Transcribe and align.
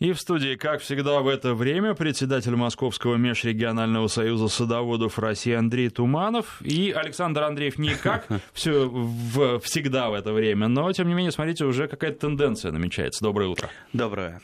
И 0.00 0.12
в 0.12 0.18
студии, 0.18 0.56
как 0.56 0.80
всегда 0.80 1.20
в 1.20 1.28
это 1.28 1.54
время, 1.54 1.92
председатель 1.92 2.56
Московского 2.56 3.16
межрегионального 3.16 4.06
союза 4.06 4.48
садоводов 4.48 5.18
России 5.18 5.52
Андрей 5.52 5.90
Туманов 5.90 6.62
и 6.62 6.90
Александр 6.90 7.42
Андреев 7.42 7.76
никак 7.76 8.26
все 8.54 8.88
в, 8.88 9.60
всегда 9.60 10.08
в 10.08 10.14
это 10.14 10.32
время, 10.32 10.68
но, 10.68 10.90
тем 10.94 11.06
не 11.06 11.12
менее, 11.12 11.32
смотрите, 11.32 11.66
уже 11.66 11.86
какая-то 11.86 12.20
тенденция 12.20 12.72
намечается. 12.72 13.22
Доброе 13.22 13.50
утро. 13.50 13.68
Доброе. 13.92 14.40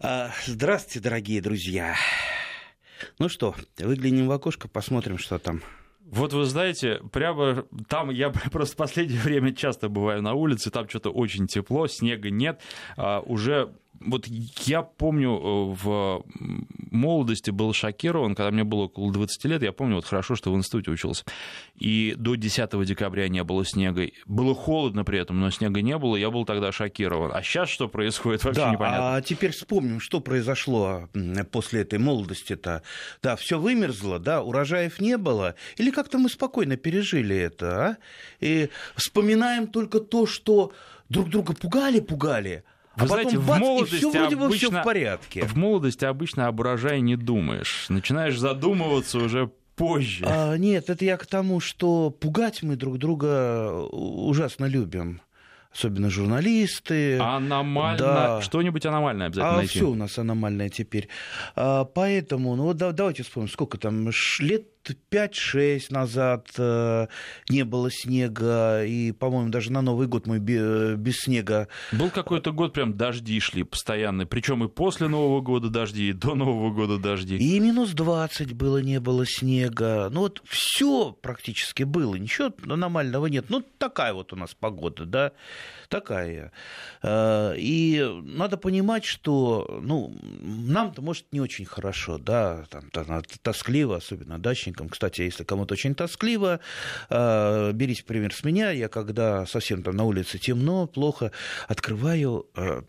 А, 0.00 0.30
здравствуйте, 0.46 1.00
дорогие 1.00 1.42
друзья. 1.42 1.94
Ну 3.18 3.28
что, 3.28 3.54
выглянем 3.78 4.28
в 4.28 4.32
окошко, 4.32 4.66
посмотрим, 4.66 5.18
что 5.18 5.38
там. 5.38 5.60
Вот 6.06 6.32
вы 6.32 6.46
знаете, 6.46 7.02
прямо 7.12 7.66
там 7.86 8.08
я 8.08 8.30
просто 8.50 8.76
в 8.76 8.78
последнее 8.78 9.20
время 9.20 9.54
часто 9.54 9.90
бываю 9.90 10.22
на 10.22 10.32
улице, 10.32 10.70
там 10.70 10.88
что-то 10.88 11.10
очень 11.10 11.48
тепло, 11.48 11.86
снега 11.86 12.30
нет, 12.30 12.62
а, 12.96 13.20
уже 13.20 13.74
вот 14.00 14.26
я 14.26 14.82
помню, 14.82 15.30
э, 15.30 15.74
в 15.82 16.24
молодости 16.90 17.50
был 17.50 17.72
шокирован, 17.72 18.34
когда 18.34 18.50
мне 18.50 18.64
было 18.64 18.82
около 18.82 19.12
20 19.12 19.44
лет, 19.46 19.62
я 19.62 19.72
помню 19.72 19.96
вот 19.96 20.04
хорошо, 20.04 20.36
что 20.36 20.52
в 20.52 20.56
институте 20.56 20.90
учился, 20.90 21.24
и 21.76 22.14
до 22.16 22.34
10 22.34 22.84
декабря 22.84 23.28
не 23.28 23.42
было 23.42 23.64
снега. 23.64 24.06
Было 24.26 24.54
холодно 24.54 25.04
при 25.04 25.18
этом, 25.18 25.40
но 25.40 25.50
снега 25.50 25.80
не 25.82 25.96
было, 25.98 26.16
я 26.16 26.30
был 26.30 26.44
тогда 26.44 26.72
шокирован. 26.72 27.32
А 27.34 27.42
сейчас 27.42 27.68
что 27.68 27.88
происходит, 27.88 28.44
вообще 28.44 28.62
да, 28.62 28.72
непонятно. 28.72 29.16
А 29.16 29.22
теперь 29.22 29.52
вспомним, 29.52 30.00
что 30.00 30.20
произошло 30.20 31.08
после 31.50 31.82
этой 31.82 31.98
молодости-то. 31.98 32.82
Да, 33.22 33.36
все 33.36 33.58
вымерзло, 33.58 34.18
да, 34.18 34.42
урожаев 34.42 35.00
не 35.00 35.16
было, 35.16 35.54
или 35.76 35.90
как-то 35.90 36.18
мы 36.18 36.28
спокойно 36.28 36.76
пережили 36.76 37.36
это, 37.36 37.86
а? 37.86 37.96
И 38.40 38.70
вспоминаем 38.96 39.66
только 39.66 40.00
то, 40.00 40.26
что 40.26 40.72
друг 41.08 41.30
друга 41.30 41.54
пугали-пугали, 41.54 42.64
вы 42.96 43.04
а 43.04 43.06
знаете, 43.06 43.38
потом, 43.38 43.46
бац, 43.46 43.56
в 43.56 43.60
молодости 43.60 43.96
и 43.96 44.04
вроде 44.04 44.36
бы 44.36 44.44
обычно, 44.46 44.68
все 44.68 44.80
в 44.80 44.84
порядке. 44.84 45.44
В 45.44 45.56
молодости 45.56 46.04
обычно 46.04 46.46
об 46.46 46.60
урожае 46.60 47.00
не 47.00 47.16
думаешь. 47.16 47.86
Начинаешь 47.88 48.38
задумываться 48.38 49.18
уже 49.18 49.50
позже. 49.76 50.24
А, 50.28 50.56
нет, 50.56 50.90
это 50.90 51.04
я 51.04 51.16
к 51.16 51.26
тому, 51.26 51.60
что 51.60 52.10
пугать 52.10 52.62
мы 52.62 52.76
друг 52.76 52.98
друга 52.98 53.72
ужасно 53.90 54.66
любим 54.66 55.20
особенно 55.74 56.08
журналисты. 56.08 57.18
Аномально. 57.18 57.98
Да. 57.98 58.40
Что-нибудь 58.40 58.86
аномальное 58.86 59.26
обязательно 59.26 59.54
а 59.54 59.56
найти. 59.56 59.78
все 59.78 59.90
у 59.90 59.94
нас 59.94 60.16
аномальное 60.18 60.68
теперь. 60.68 61.08
А, 61.56 61.84
поэтому, 61.84 62.54
ну 62.54 62.64
вот 62.64 62.76
да, 62.76 62.92
давайте 62.92 63.24
вспомним, 63.24 63.50
сколько 63.50 63.76
там, 63.76 64.08
лет 64.38 64.68
5-6 65.10 65.86
назад 65.90 66.48
э, 66.58 67.06
не 67.48 67.64
было 67.64 67.90
снега, 67.90 68.84
и, 68.84 69.12
по-моему, 69.12 69.50
даже 69.50 69.72
на 69.72 69.82
Новый 69.82 70.06
год 70.06 70.26
мы 70.26 70.38
без 70.38 71.16
снега. 71.16 71.68
Был 71.92 72.10
какой-то 72.10 72.52
год, 72.52 72.72
прям 72.72 72.96
дожди 72.96 73.38
шли 73.40 73.62
постоянно, 73.62 74.26
причем 74.26 74.64
и 74.64 74.68
после 74.68 75.08
Нового 75.08 75.40
года 75.40 75.68
дожди, 75.68 76.10
и 76.10 76.12
до 76.12 76.34
Нового 76.34 76.72
года 76.72 76.98
дожди. 76.98 77.36
И 77.36 77.60
минус 77.60 77.90
20 77.90 78.52
было, 78.54 78.78
не 78.78 79.00
было 79.00 79.26
снега. 79.26 80.08
Ну 80.10 80.20
вот 80.20 80.42
все 80.46 81.12
практически 81.12 81.82
было, 81.82 82.14
ничего 82.16 82.52
аномального 82.68 83.26
нет. 83.26 83.46
Ну 83.48 83.62
такая 83.78 84.12
вот 84.12 84.32
у 84.32 84.36
нас 84.36 84.54
погода, 84.54 85.04
да 85.04 85.32
такая. 85.94 86.50
Э, 87.02 87.54
и 87.56 88.02
надо 88.24 88.56
понимать, 88.56 89.04
что 89.04 89.80
ну, 89.82 90.12
нам-то, 90.42 91.02
может, 91.02 91.26
не 91.32 91.40
очень 91.40 91.64
хорошо, 91.64 92.18
да, 92.18 92.64
там, 92.70 93.22
тоскливо, 93.42 93.96
особенно 93.96 94.38
дачникам. 94.38 94.88
Кстати, 94.88 95.22
если 95.22 95.44
кому-то 95.44 95.74
очень 95.74 95.94
тоскливо, 95.94 96.58
э, 97.10 97.72
берите 97.72 98.02
пример 98.04 98.34
с 98.34 98.42
меня. 98.42 98.72
Я 98.72 98.88
когда 98.88 99.46
совсем 99.46 99.82
там 99.82 99.96
на 99.96 100.04
улице 100.04 100.38
темно, 100.38 100.88
плохо, 100.88 101.30
открываю 101.68 102.46
э, 102.56 102.82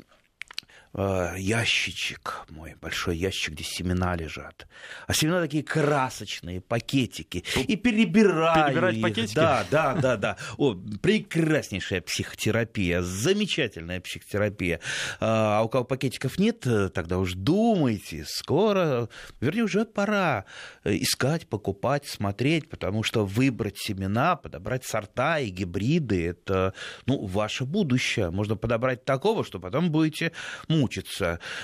ящичек 0.98 2.46
мой, 2.50 2.76
большой 2.82 3.18
ящик, 3.18 3.54
где 3.54 3.64
семена 3.66 4.16
лежат. 4.16 4.66
А 5.08 5.14
семена 5.14 5.42
такие 5.42 5.62
красочные, 5.62 6.62
пакетики. 6.62 7.44
И 7.68 7.76
перебираю 7.76 8.68
Перебирать 8.70 8.96
их. 8.96 9.02
пакетики? 9.02 9.36
Да, 9.36 9.66
да, 9.70 9.94
да, 9.96 10.16
да. 10.16 10.38
О, 10.58 10.74
прекраснейшая 10.74 12.00
психотерапия, 12.02 13.02
замечательная 13.02 14.00
психотерапия. 14.00 14.80
А 15.20 15.62
у 15.64 15.70
кого 15.70 15.84
пакетиков 15.84 16.40
нет, 16.40 16.62
тогда 16.94 17.18
уж 17.18 17.34
думайте, 17.34 18.24
скоро, 18.26 19.10
вернее, 19.42 19.64
уже 19.64 19.84
пора 19.84 20.46
искать, 20.86 21.48
покупать, 21.50 22.08
смотреть, 22.08 22.70
потому 22.70 23.04
что 23.04 23.26
выбрать 23.26 23.78
семена, 23.78 24.38
подобрать 24.38 24.86
сорта 24.86 25.40
и 25.40 25.50
гибриды, 25.50 26.28
это, 26.28 26.74
ну, 27.06 27.26
ваше 27.26 27.66
будущее. 27.66 28.30
Можно 28.30 28.56
подобрать 28.56 29.04
такого, 29.04 29.44
что 29.44 29.60
потом 29.60 29.92
будете 29.92 30.32
мучиться 30.70 30.85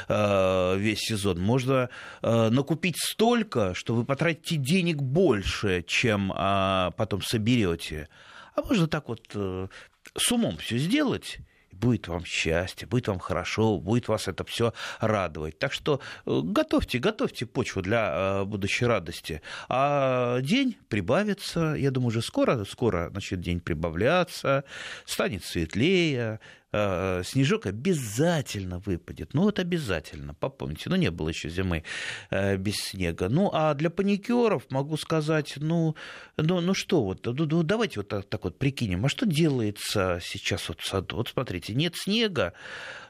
э, 0.07 0.77
весь 0.77 0.99
сезон. 0.99 1.39
Можно 1.39 1.89
э, 2.21 2.49
накупить 2.49 2.97
столько, 2.97 3.73
что 3.73 3.95
вы 3.95 4.05
потратите 4.05 4.57
денег 4.57 4.97
больше, 4.97 5.83
чем 5.87 6.31
э, 6.31 6.91
потом 6.95 7.21
соберете. 7.21 8.09
А 8.55 8.61
можно 8.61 8.87
так 8.87 9.07
вот 9.07 9.27
с 9.29 10.31
умом 10.31 10.57
все 10.57 10.77
сделать 10.77 11.39
будет 11.71 12.07
вам 12.07 12.23
счастье, 12.25 12.87
будет 12.87 13.07
вам 13.07 13.17
хорошо, 13.17 13.79
будет 13.79 14.07
вас 14.07 14.27
это 14.27 14.43
все 14.43 14.71
радовать. 14.99 15.57
Так 15.57 15.73
что 15.73 15.99
готовьте, 16.25 16.99
готовьте 16.99 17.47
почву 17.47 17.81
для 17.81 18.43
будущей 18.45 18.85
радости. 18.85 19.41
А 19.67 20.41
день 20.41 20.77
прибавится, 20.89 21.73
я 21.75 21.89
думаю, 21.89 22.09
уже 22.09 22.21
скоро, 22.21 22.65
скоро 22.65 23.09
начнет 23.09 23.41
день 23.41 23.59
прибавляться, 23.59 24.63
станет 25.05 25.43
светлее, 25.43 26.21
Э, 26.21 26.37
снежок 26.71 27.65
обязательно 27.65 28.79
выпадет. 28.79 29.33
Ну 29.33 29.43
вот 29.43 29.59
обязательно, 29.59 30.33
попомните. 30.33 30.89
Ну 30.89 30.95
не 30.95 31.11
было 31.11 31.29
еще 31.29 31.49
зимы 31.49 31.83
э, 32.29 32.57
без 32.57 32.75
снега. 32.75 33.29
Ну 33.29 33.49
а 33.53 33.73
для 33.73 33.89
паникеров 33.89 34.69
могу 34.69 34.97
сказать, 34.97 35.53
ну, 35.57 35.95
ну, 36.37 36.61
ну 36.61 36.73
что 36.73 37.03
вот, 37.03 37.25
ну, 37.25 37.33
ну 37.45 37.63
давайте 37.63 37.99
вот 37.99 38.07
так, 38.07 38.25
так 38.25 38.43
вот 38.43 38.57
прикинем, 38.57 39.05
а 39.05 39.09
что 39.09 39.25
делается 39.25 40.19
сейчас 40.23 40.69
вот 40.69 40.79
в 40.79 40.85
саду? 40.85 41.17
Вот 41.17 41.27
смотрите, 41.27 41.73
нет 41.73 41.95
снега, 41.95 42.53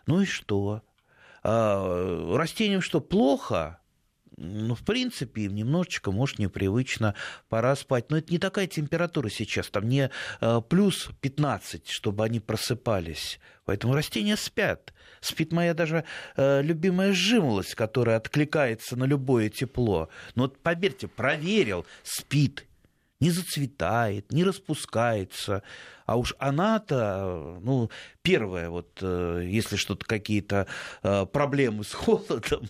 ну 0.07 0.21
и 0.21 0.25
что? 0.25 0.81
А, 1.43 2.35
растениям 2.35 2.81
что, 2.81 3.01
плохо? 3.01 3.80
Ну, 4.41 4.75
в 4.75 4.83
принципе, 4.83 5.43
им 5.43 5.55
немножечко, 5.55 6.11
может, 6.11 6.39
непривычно, 6.39 7.15
пора 7.47 7.75
спать. 7.75 8.09
Но 8.09 8.17
это 8.17 8.31
не 8.31 8.39
такая 8.39 8.67
температура 8.67 9.29
сейчас, 9.29 9.69
там 9.69 9.87
не 9.87 10.09
э, 10.41 10.61
плюс 10.67 11.09
15, 11.21 11.87
чтобы 11.87 12.23
они 12.23 12.39
просыпались. 12.39 13.39
Поэтому 13.65 13.93
растения 13.93 14.35
спят. 14.35 14.93
Спит 15.19 15.53
моя 15.53 15.73
даже 15.73 16.03
э, 16.35 16.61
любимая 16.63 17.13
жимолость, 17.13 17.75
которая 17.75 18.17
откликается 18.17 18.95
на 18.95 19.03
любое 19.03 19.49
тепло. 19.49 20.09
Но 20.35 20.43
вот 20.43 20.59
поверьте, 20.59 21.07
проверил, 21.07 21.85
спит 22.03 22.65
не 23.21 23.29
зацветает, 23.29 24.31
не 24.33 24.43
распускается. 24.43 25.63
А 26.05 26.17
уж 26.17 26.33
она-то, 26.39 27.59
ну, 27.61 27.89
первая, 28.21 28.69
вот, 28.69 28.97
э, 29.01 29.43
если 29.45 29.77
что-то 29.77 30.05
какие-то 30.05 30.67
э, 31.03 31.25
проблемы 31.27 31.85
с 31.85 31.93
холодом, 31.93 32.67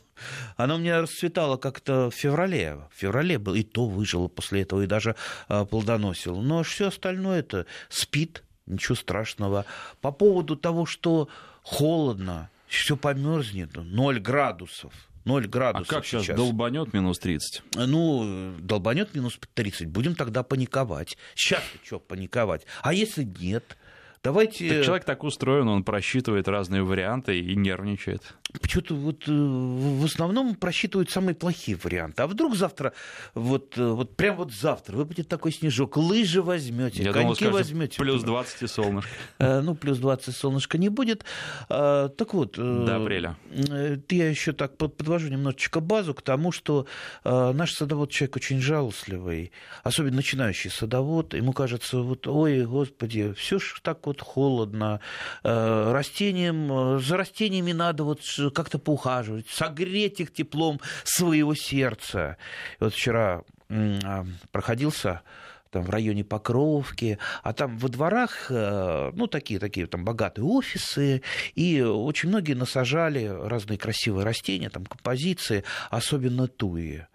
она 0.57 0.75
у 0.75 0.77
меня 0.77 1.01
расцветала 1.01 1.57
как-то 1.57 2.11
в 2.11 2.13
феврале. 2.13 2.81
В 2.91 2.99
феврале 2.99 3.39
был, 3.39 3.55
и 3.55 3.63
то 3.63 3.87
выжила 3.87 4.27
после 4.27 4.61
этого, 4.61 4.81
и 4.83 4.87
даже 4.87 5.15
э, 5.49 5.65
плодоносила. 5.65 6.39
Но 6.41 6.61
все 6.63 6.89
остальное 6.89 7.39
это 7.39 7.65
спит, 7.89 8.43
ничего 8.67 8.95
страшного. 8.95 9.65
По 10.01 10.11
поводу 10.11 10.55
того, 10.55 10.85
что 10.85 11.29
холодно, 11.63 12.49
все 12.79 12.97
померзнет, 12.97 13.75
0 13.75 14.19
градусов– 14.19 14.93
0 15.25 15.47
градусов. 15.47 15.87
А 15.87 15.95
как 15.95 16.05
сейчас, 16.05 16.23
сейчас. 16.23 16.37
долбанет 16.37 16.93
минус 16.93 17.19
30? 17.19 17.63
Ну, 17.75 18.55
долбанет 18.59 19.13
минус 19.13 19.39
30, 19.53 19.87
будем 19.87 20.15
тогда 20.15 20.43
паниковать. 20.43 21.17
Сейчас 21.35 21.63
что 21.83 21.99
паниковать? 21.99 22.65
А 22.81 22.93
если 22.93 23.23
нет? 23.23 23.77
Давайте... 24.23 24.69
Так 24.69 24.85
человек 24.85 25.03
так 25.03 25.23
устроен, 25.23 25.67
он 25.67 25.83
просчитывает 25.83 26.47
разные 26.47 26.83
варианты 26.83 27.39
и 27.39 27.55
нервничает. 27.55 28.35
Почему-то 28.61 28.93
вот 28.93 29.27
э, 29.27 29.31
в 29.31 30.05
основном 30.05 30.53
просчитывают 30.53 31.09
самые 31.09 31.33
плохие 31.33 31.75
варианты. 31.81 32.21
А 32.21 32.27
вдруг 32.27 32.55
завтра, 32.55 32.93
вот, 33.33 33.77
э, 33.77 33.83
вот 33.83 34.15
прям 34.15 34.35
вот 34.35 34.51
завтра 34.51 34.95
выпадет 34.95 35.27
такой 35.27 35.51
снежок, 35.51 35.97
лыжи 35.97 36.43
возьмете, 36.43 37.01
Я 37.01 37.13
коньки 37.13 37.47
возьмете. 37.47 37.97
Плюс 37.97 38.21
20 38.21 38.61
и 38.61 38.67
солнышко. 38.67 39.09
Э, 39.39 39.61
ну, 39.61 39.73
плюс 39.73 39.97
20 39.97 40.35
солнышко 40.35 40.77
не 40.77 40.89
будет. 40.89 41.25
Так 41.67 42.33
вот. 42.33 42.57
До 42.57 42.97
апреля. 42.97 43.37
Я 43.49 44.29
еще 44.29 44.51
так 44.51 44.77
подвожу 44.77 45.29
немножечко 45.29 45.79
базу 45.79 46.13
к 46.13 46.21
тому, 46.21 46.51
что 46.51 46.85
наш 47.23 47.73
садовод 47.73 48.11
человек 48.11 48.35
очень 48.35 48.61
жалостливый, 48.61 49.51
особенно 49.83 50.17
начинающий 50.17 50.69
садовод. 50.69 51.33
Ему 51.33 51.53
кажется, 51.53 51.99
вот, 51.99 52.27
ой, 52.27 52.65
господи, 52.65 53.33
все 53.33 53.57
ж 53.57 53.79
так 53.81 54.05
вот 54.05 54.10
холодно. 54.19 54.99
Растениям, 55.43 56.99
за 56.99 57.15
растениями 57.15 57.71
надо 57.71 58.03
вот 58.03 58.21
как-то 58.53 58.79
поухаживать, 58.79 59.47
согреть 59.47 60.19
их 60.19 60.33
теплом 60.33 60.81
своего 61.03 61.55
сердца. 61.55 62.37
Вот 62.79 62.93
вчера 62.93 63.43
а, 63.69 64.25
проходился 64.51 65.21
там 65.69 65.83
в 65.83 65.89
районе 65.89 66.23
Покровки, 66.23 67.17
а 67.43 67.53
там 67.53 67.77
во 67.77 67.87
дворах, 67.87 68.47
э, 68.49 69.11
ну, 69.13 69.27
такие, 69.27 69.57
такие 69.57 69.87
там 69.87 70.03
богатые 70.03 70.43
офисы, 70.43 71.21
и 71.55 71.81
очень 71.81 72.27
многие 72.27 72.53
насажали 72.53 73.25
разные 73.25 73.77
красивые 73.77 74.25
растения, 74.25 74.69
там 74.69 74.85
композиции, 74.85 75.63
особенно 75.89 76.47
туи. 76.47 77.05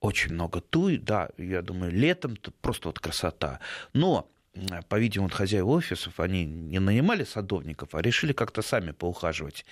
Очень 0.00 0.32
много 0.32 0.62
туи, 0.62 0.96
да, 0.96 1.28
я 1.36 1.60
думаю, 1.60 1.92
летом 1.92 2.38
просто 2.62 2.88
вот 2.88 2.98
красота. 2.98 3.60
Но 3.92 4.30
по-видимому, 4.88 5.30
хозяева 5.30 5.70
офисов, 5.70 6.20
они 6.20 6.44
не 6.44 6.78
нанимали 6.78 7.24
садовников, 7.24 7.94
а 7.94 8.02
решили 8.02 8.32
как-то 8.32 8.62
сами 8.62 8.92
поухаживать. 8.92 9.64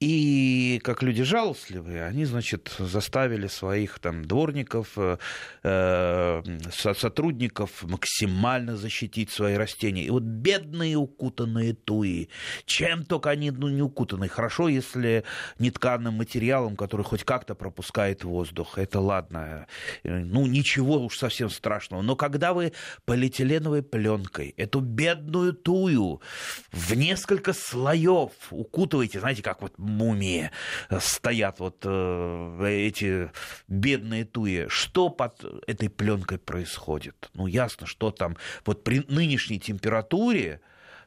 И 0.00 0.80
как 0.84 1.02
люди 1.02 1.22
жалостливые, 1.22 2.04
они, 2.04 2.24
значит, 2.26 2.74
заставили 2.78 3.46
своих 3.46 3.98
там 3.98 4.24
дворников, 4.24 4.92
э, 4.96 5.16
э 5.62 6.35
сотрудников 6.72 7.82
максимально 7.82 8.76
защитить 8.76 9.30
свои 9.30 9.54
растения. 9.54 10.04
И 10.04 10.10
вот 10.10 10.22
бедные 10.22 10.96
укутанные 10.96 11.74
туи, 11.74 12.28
чем 12.64 13.04
только 13.04 13.30
они 13.30 13.50
ну, 13.50 13.68
не 13.68 13.82
укутаны. 13.82 14.28
Хорошо, 14.28 14.68
если 14.68 15.24
не 15.58 15.70
тканым 15.70 16.14
материалом, 16.14 16.76
который 16.76 17.02
хоть 17.02 17.24
как-то 17.24 17.54
пропускает 17.54 18.24
воздух. 18.24 18.78
Это 18.78 19.00
ладно. 19.00 19.66
Ну, 20.04 20.46
ничего 20.46 21.04
уж 21.04 21.18
совсем 21.18 21.50
страшного. 21.50 22.02
Но 22.02 22.16
когда 22.16 22.52
вы 22.52 22.72
полиэтиленовой 23.04 23.82
пленкой 23.82 24.54
эту 24.56 24.80
бедную 24.80 25.52
тую 25.52 26.20
в 26.72 26.94
несколько 26.94 27.52
слоев 27.52 28.32
укутываете, 28.50 29.20
знаете, 29.20 29.42
как 29.42 29.62
вот 29.62 29.78
мумии 29.78 30.50
стоят 31.00 31.60
вот 31.60 31.82
э, 31.84 32.86
эти 32.86 33.30
бедные 33.68 34.24
туи. 34.24 34.66
Что 34.68 35.08
под 35.08 35.44
этой 35.66 35.88
пленкой 35.88 36.35
происходит? 36.38 37.30
Ну, 37.34 37.46
ясно, 37.46 37.86
что 37.86 38.10
там 38.10 38.36
вот 38.64 38.84
при 38.84 39.00
нынешней 39.08 39.58
температуре 39.58 40.60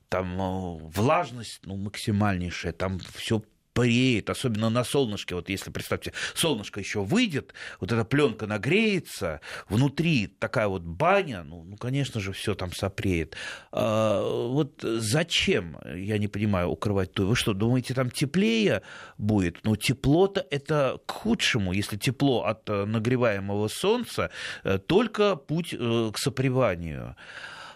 там 0.10 0.42
э, 0.42 0.78
влажность 0.96 1.62
ну, 1.64 1.76
максимальнейшая, 1.76 2.74
там 2.74 3.00
все 3.16 3.44
пареет, 3.74 4.30
особенно 4.30 4.70
на 4.70 4.84
солнышке. 4.84 5.36
Вот 5.36 5.50
если, 5.50 5.72
представьте, 5.72 6.14
солнышко 6.34 6.80
еще 6.80 7.02
выйдет, 7.02 7.54
вот 7.80 7.92
эта 7.92 8.04
пленка 8.06 8.48
нагреется, 8.48 9.42
внутри 9.68 10.28
такая 10.28 10.68
вот 10.68 10.84
баня, 10.84 11.44
ну, 11.44 11.64
ну 11.64 11.78
конечно 11.78 12.20
же, 12.20 12.32
все 12.32 12.56
там 12.56 12.74
сопреет. 12.74 13.36
А, 13.72 14.22
вот 14.48 14.82
зачем, 14.82 15.78
я 15.86 16.18
не 16.18 16.28
понимаю, 16.28 16.70
укрывать 16.70 17.14
то? 17.14 17.26
Вы 17.26 17.36
что, 17.36 17.54
думаете, 17.54 17.94
там 17.94 18.10
теплее 18.10 18.82
будет? 19.18 19.60
Ну, 19.64 19.76
тепло-то 19.76 20.46
это 20.50 21.00
к 21.06 21.12
худшему. 21.12 21.74
Если 21.74 21.98
тепло 21.98 22.46
от 22.46 22.70
э, 22.70 22.86
нагреваемого 22.86 23.68
солнца, 23.68 24.32
э, 24.64 24.78
только 24.78 25.36
путь 25.36 25.74
э, 25.74 26.12
к 26.14 26.18
сопреванию. 26.18 27.16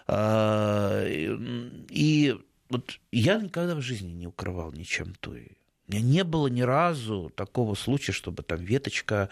А, 0.06 1.04
и 1.06 2.36
вот 2.68 2.98
я 3.12 3.36
никогда 3.36 3.74
в 3.74 3.80
жизни 3.80 4.12
не 4.12 4.26
укрывал 4.26 4.72
ничем 4.72 5.14
туи. 5.14 5.56
У 5.86 5.92
меня 5.92 6.02
не 6.02 6.24
было 6.24 6.46
ни 6.46 6.62
разу 6.62 7.30
такого 7.36 7.74
случая, 7.74 8.12
чтобы 8.12 8.42
там 8.42 8.62
веточка, 8.64 9.28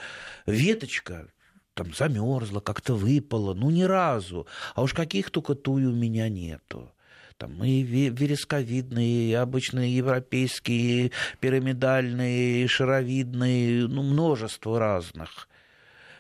веточка 0.47 1.29
там 1.75 1.95
замерзла, 1.95 2.61
как-то 2.61 2.95
выпала, 2.95 3.55
ну 3.55 3.71
ни 3.71 3.83
разу. 3.83 4.47
А 4.75 4.83
уж 4.83 4.93
каких 4.93 5.31
только 5.31 5.55
туи 5.55 5.85
у 5.85 5.93
меня 5.93 6.29
нету. 6.29 6.93
Там 7.39 7.65
и 7.65 7.83
вересковидные, 7.83 9.31
и 9.31 9.35
обычные 9.35 9.97
европейские, 9.97 11.07
и 11.07 11.13
пирамидальные, 11.41 12.65
и 12.65 12.67
шаровидные, 12.67 13.89
ну 13.89 14.03
множество 14.03 14.79
разных. 14.79 15.49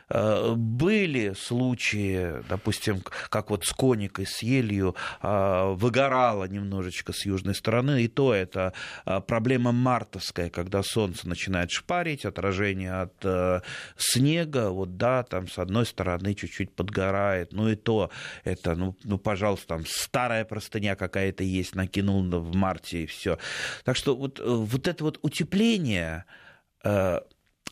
Э, 0.08 0.54
были 0.56 1.34
случаи, 1.34 2.43
допустим, 2.49 3.02
как 3.28 3.50
вот 3.50 3.64
с 3.64 3.72
коникой, 3.72 4.26
с 4.26 4.43
елью, 4.43 4.94
э, 5.22 5.72
выгорала 5.75 6.44
немножечко 6.44 7.12
с 7.12 7.25
южной 7.25 7.54
стороны, 7.54 8.02
и 8.02 8.08
то 8.08 8.34
это 8.34 8.72
э, 9.06 9.20
проблема 9.20 9.72
мартовская, 9.72 10.50
когда 10.50 10.82
солнце 10.82 11.28
начинает 11.28 11.70
шпарить, 11.70 12.25
отражение 12.25 12.93
от 12.93 13.62
снега, 13.96 14.70
вот 14.70 14.96
да, 14.96 15.22
там 15.22 15.49
с 15.49 15.58
одной 15.58 15.87
стороны 15.87 16.34
чуть-чуть 16.34 16.75
подгорает, 16.75 17.52
ну 17.52 17.69
и 17.69 17.76
то 17.76 18.10
это, 18.44 18.75
ну, 18.75 18.96
ну 19.05 19.19
пожалуйста, 19.19 19.69
там 19.69 19.84
старая 19.87 20.44
простыня 20.44 20.96
какая-то 20.96 21.44
есть, 21.44 21.75
накинул 21.75 22.22
в 22.22 22.55
марте 22.55 23.05
и 23.05 23.06
все. 23.06 23.38
Так 23.84 23.96
что 23.96 24.16
вот, 24.16 24.40
вот 24.40 24.88
это 24.88 25.05
вот 25.05 25.19
утепление 25.22 26.25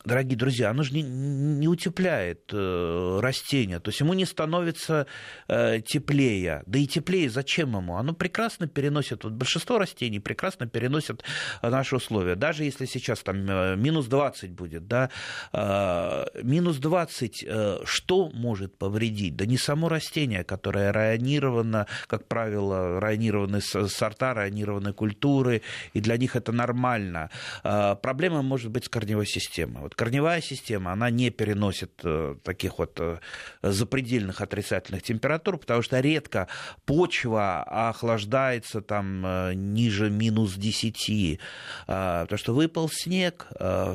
дорогие 0.04 0.36
друзья, 0.36 0.70
оно 0.70 0.82
же 0.82 0.94
не, 0.94 1.02
не 1.02 1.68
утепляет 1.68 2.50
э, 2.52 3.18
растения, 3.20 3.80
то 3.80 3.90
есть 3.90 4.00
ему 4.00 4.14
не 4.14 4.24
становится 4.24 5.06
э, 5.48 5.80
теплее. 5.80 6.62
Да 6.66 6.78
и 6.78 6.86
теплее 6.86 7.28
зачем 7.28 7.76
ему? 7.76 7.96
Оно 7.96 8.14
прекрасно 8.14 8.66
переносит, 8.66 9.24
вот 9.24 9.34
большинство 9.34 9.78
растений 9.78 10.20
прекрасно 10.20 10.66
переносят 10.66 11.24
наши 11.62 11.96
условия. 11.96 12.34
Даже 12.34 12.64
если 12.64 12.86
сейчас 12.86 13.20
там 13.20 13.48
э, 13.48 13.76
минус 13.76 14.06
20 14.06 14.50
будет, 14.52 14.88
да, 14.88 15.10
э, 15.52 16.24
минус 16.42 16.78
20 16.78 17.44
э, 17.46 17.78
что 17.84 18.30
может 18.30 18.76
повредить? 18.78 19.36
Да 19.36 19.46
не 19.46 19.58
само 19.58 19.88
растение, 19.88 20.44
которое 20.44 20.92
районировано, 20.92 21.86
как 22.06 22.26
правило, 22.26 23.00
районированы 23.00 23.60
сорта, 23.60 24.34
районированы 24.34 24.92
культуры, 24.92 25.62
и 25.92 26.00
для 26.00 26.16
них 26.16 26.36
это 26.36 26.52
нормально. 26.52 27.30
Э, 27.64 27.96
проблема 28.00 28.42
может 28.42 28.70
быть 28.70 28.86
с 28.86 28.88
корневой 28.88 29.26
системой 29.26 29.89
вот 29.90 29.96
корневая 29.96 30.40
система, 30.40 30.92
она 30.92 31.10
не 31.10 31.30
переносит 31.30 31.90
э, 32.04 32.36
таких 32.42 32.78
вот 32.78 32.98
э, 33.00 33.18
запредельных 33.62 34.40
отрицательных 34.40 35.02
температур, 35.02 35.58
потому 35.58 35.82
что 35.82 36.00
редко 36.00 36.46
почва 36.86 37.62
охлаждается 37.62 38.80
там 38.80 39.24
э, 39.26 39.54
ниже 39.54 40.10
минус 40.10 40.54
10, 40.54 41.40
а, 41.86 42.22
потому 42.22 42.38
что 42.38 42.54
выпал 42.54 42.88
снег, 42.88 43.48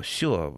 все, 0.03 0.53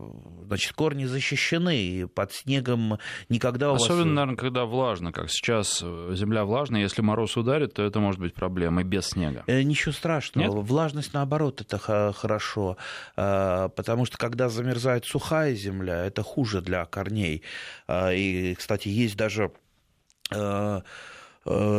значит, 0.47 0.73
корни 0.73 1.05
защищены, 1.05 1.77
и 1.77 2.05
под 2.05 2.33
снегом 2.33 2.97
никогда 3.29 3.71
у 3.71 3.75
Особенно, 3.75 4.05
вас... 4.05 4.13
наверное, 4.13 4.35
когда 4.35 4.65
влажно, 4.65 5.11
как 5.11 5.29
сейчас 5.29 5.79
земля 5.79 6.44
влажная, 6.45 6.81
если 6.81 7.01
мороз 7.01 7.38
ударит, 7.38 7.73
то 7.75 7.83
это 7.83 7.99
может 7.99 8.19
быть 8.19 8.33
проблемой 8.33 8.83
без 8.83 9.07
снега. 9.09 9.44
Ничего 9.47 9.91
страшного, 9.91 10.55
Нет? 10.55 10.67
влажность 10.67 11.13
наоборот, 11.13 11.61
это 11.61 11.77
хорошо, 12.13 12.77
потому 13.15 14.05
что 14.05 14.17
когда 14.17 14.49
замерзает 14.49 15.05
сухая 15.05 15.53
земля, 15.53 16.05
это 16.05 16.23
хуже 16.23 16.61
для 16.61 16.85
корней. 16.85 17.44
И, 17.89 18.55
кстати, 18.57 18.88
есть 18.88 19.15
даже 19.17 19.51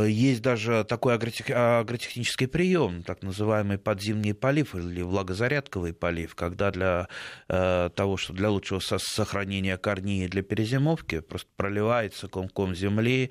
есть 0.07 0.43
даже 0.43 0.85
такой 0.85 1.15
агротехнический 1.15 2.49
прием, 2.49 3.03
так 3.03 3.23
называемый 3.23 3.79
подзимний 3.79 4.33
полив 4.33 4.75
или 4.75 5.03
влагозарядковый 5.03 5.93
полив, 5.93 6.35
когда 6.35 6.71
для 6.71 7.09
того, 7.49 8.17
что 8.17 8.33
для 8.33 8.51
лучшего 8.51 8.81
сохранения 8.81 9.77
корней 9.77 10.25
и 10.25 10.29
для 10.29 10.43
перезимовки 10.43 11.21
просто 11.21 11.49
проливается 11.57 12.29
комком 12.29 12.75
земли 12.75 13.31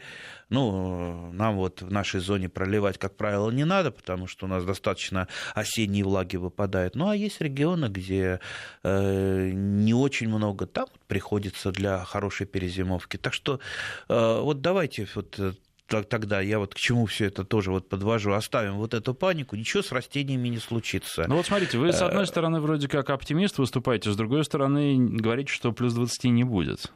ну, 0.50 1.32
нам 1.34 1.58
вот 1.58 1.82
в 1.82 1.92
нашей 1.92 2.22
зоне 2.22 2.48
проливать, 2.50 2.98
как 2.98 3.16
правило, 3.18 3.52
не 3.52 3.66
надо, 3.66 3.92
потому 3.92 4.28
что 4.28 4.46
у 4.46 4.50
нас 4.50 4.64
достаточно 4.64 5.28
осенней 5.54 6.04
влаги 6.04 6.38
выпадает. 6.38 6.96
Ну, 6.96 7.10
а 7.10 7.16
есть 7.16 7.42
регионы, 7.42 7.88
где 7.88 8.40
э, 8.84 9.52
не 9.54 9.94
очень 9.94 10.30
много, 10.30 10.66
там 10.66 10.88
приходится 11.08 11.72
для 11.72 12.04
хорошей 12.06 12.48
перезимовки. 12.48 13.18
Так 13.18 13.34
что 13.34 13.60
э, 14.08 14.40
вот 14.42 14.62
давайте 14.62 15.08
вот 15.16 15.36
э, 15.38 15.54
тогда 15.88 16.42
я 16.42 16.60
вот 16.60 16.76
к 16.76 16.78
чему 16.78 17.06
все 17.06 17.26
это 17.26 17.44
тоже 17.44 17.72
вот 17.72 17.90
подвожу, 17.90 18.34
оставим 18.34 18.76
вот 18.76 18.94
эту 18.94 19.14
панику, 19.14 19.56
ничего 19.56 19.82
с 19.82 19.92
растениями 19.92 20.50
не 20.50 20.60
случится. 20.60 21.26
Ну 21.28 21.38
вот 21.38 21.46
смотрите, 21.46 21.78
вы 21.78 21.94
с 21.94 22.02
одной 22.02 22.24
э, 22.24 22.28
стороны 22.28 22.60
вроде 22.60 22.88
как 22.88 23.10
оптимист 23.10 23.58
выступаете, 23.58 24.12
с 24.12 24.16
другой 24.16 24.44
стороны 24.44 24.98
говорите, 24.98 25.52
что 25.52 25.72
плюс 25.72 25.94
20 25.94 26.26
не 26.26 26.44
будет. 26.44 26.92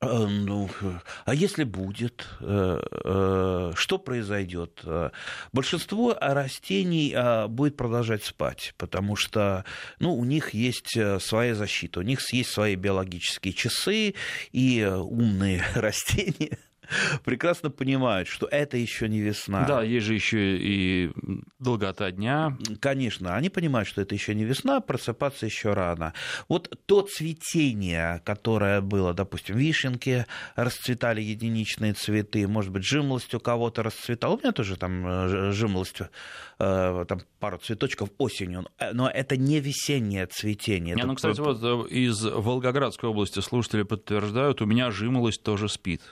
Э, 0.00 0.26
ну, 0.26 0.68
а 1.24 1.34
если 1.34 1.64
будет, 1.64 2.26
э, 2.40 3.72
что 3.74 3.98
произойдет? 3.98 4.84
Большинство 5.52 6.16
растений 6.20 7.16
будет 7.48 7.76
продолжать 7.76 8.24
спать, 8.24 8.74
потому 8.76 9.16
что 9.16 9.64
ну, 9.98 10.14
у 10.14 10.24
них 10.24 10.50
есть 10.50 10.98
своя 11.20 11.54
защита, 11.54 12.00
у 12.00 12.02
них 12.02 12.20
есть 12.32 12.50
свои 12.50 12.76
биологические 12.76 13.54
часы, 13.54 14.14
и 14.52 14.84
умные 14.84 15.64
растения 15.74 16.58
прекрасно 17.24 17.70
понимают, 17.70 18.28
что 18.28 18.46
это 18.46 18.76
еще 18.76 19.08
не 19.08 19.20
весна. 19.20 19.64
Да, 19.66 19.82
есть 19.82 20.06
же 20.06 20.14
еще 20.14 20.56
и 20.56 21.10
долгота 21.58 22.10
дня. 22.10 22.56
Конечно, 22.80 23.34
они 23.36 23.48
понимают, 23.48 23.88
что 23.88 24.02
это 24.02 24.14
еще 24.14 24.34
не 24.34 24.44
весна, 24.44 24.80
просыпаться 24.80 25.46
еще 25.46 25.72
рано. 25.72 26.12
Вот 26.48 26.78
то 26.86 27.02
цветение, 27.02 28.22
которое 28.24 28.80
было, 28.80 29.14
допустим, 29.14 29.56
вишенки 29.56 30.26
расцветали 30.54 31.20
единичные 31.20 31.94
цветы, 31.94 32.46
может 32.46 32.72
быть, 32.72 32.84
жимолость 32.84 33.34
у 33.34 33.40
кого-то 33.40 33.82
расцветала. 33.82 34.34
У 34.34 34.38
меня 34.38 34.52
тоже 34.52 34.76
там 34.76 35.06
э, 35.06 35.52
жимолость, 35.52 36.00
э, 36.58 37.04
там 37.08 37.20
пару 37.38 37.58
цветочков 37.58 38.10
осенью, 38.18 38.66
э, 38.78 38.92
но 38.92 39.08
это 39.08 39.36
не 39.36 39.60
весеннее 39.60 40.26
цветение. 40.26 40.94
Не, 40.94 41.04
ну, 41.04 41.14
кстати, 41.14 41.40
вот 41.40 41.90
из 41.90 42.22
Волгоградской 42.24 43.08
области 43.08 43.40
слушатели 43.40 43.82
подтверждают, 43.82 44.62
у 44.62 44.66
меня 44.66 44.90
жимолость 44.90 45.42
тоже 45.42 45.68
спит. 45.68 46.02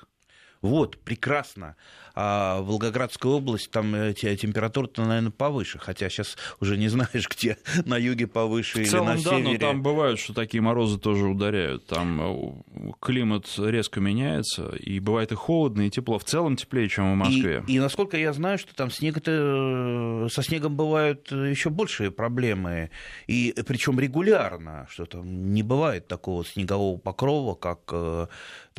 Вот, 0.65 0.97
прекрасно. 1.05 1.77
А 2.17 2.61
Волгоградская 2.61 3.33
область, 3.33 3.71
там 3.71 3.93
э, 3.95 4.15
температура, 4.15 4.89
наверное, 4.97 5.33
повыше. 5.33 5.79
Хотя 5.81 6.09
сейчас 6.09 6.37
уже 6.61 6.77
не 6.77 6.89
знаешь, 6.95 7.29
где 7.29 7.59
на 7.85 7.97
юге 7.97 8.27
повыше 8.27 8.85
в 8.85 8.89
целом, 8.89 9.09
или 9.11 9.17
на 9.17 9.23
да, 9.23 9.31
севере. 9.31 9.53
но 9.53 9.59
там 9.59 9.83
бывает, 9.83 10.19
что 10.21 10.33
такие 10.33 10.61
морозы 10.61 10.99
тоже 10.99 11.27
ударяют. 11.27 11.87
Там 11.87 12.21
э, 12.23 12.93
климат 13.01 13.47
резко 13.59 14.01
меняется, 14.01 14.69
и 14.77 15.01
бывает 15.01 15.33
и 15.33 15.35
холодно, 15.35 15.83
и 15.83 15.91
тепло. 15.91 16.19
В 16.19 16.25
целом 16.25 16.57
теплее, 16.57 16.89
чем 16.89 17.13
в 17.13 17.17
Москве. 17.17 17.65
И, 17.67 17.75
и 17.75 17.79
насколько 17.81 18.17
я 18.17 18.33
знаю, 18.33 18.59
что 18.59 18.75
там 18.77 18.91
снег 18.91 19.19
э, 19.27 20.29
со 20.31 20.43
снегом 20.43 20.77
бывают 20.77 21.33
еще 21.33 21.71
большие 21.71 22.13
проблемы. 22.13 22.91
И 23.27 23.55
причем 23.67 23.99
регулярно, 23.99 24.87
что 24.89 25.07
там 25.07 25.53
не 25.53 25.65
бывает 25.65 26.07
такого 26.07 26.45
снегового 26.45 26.97
покрова, 26.97 27.55
как 27.55 27.93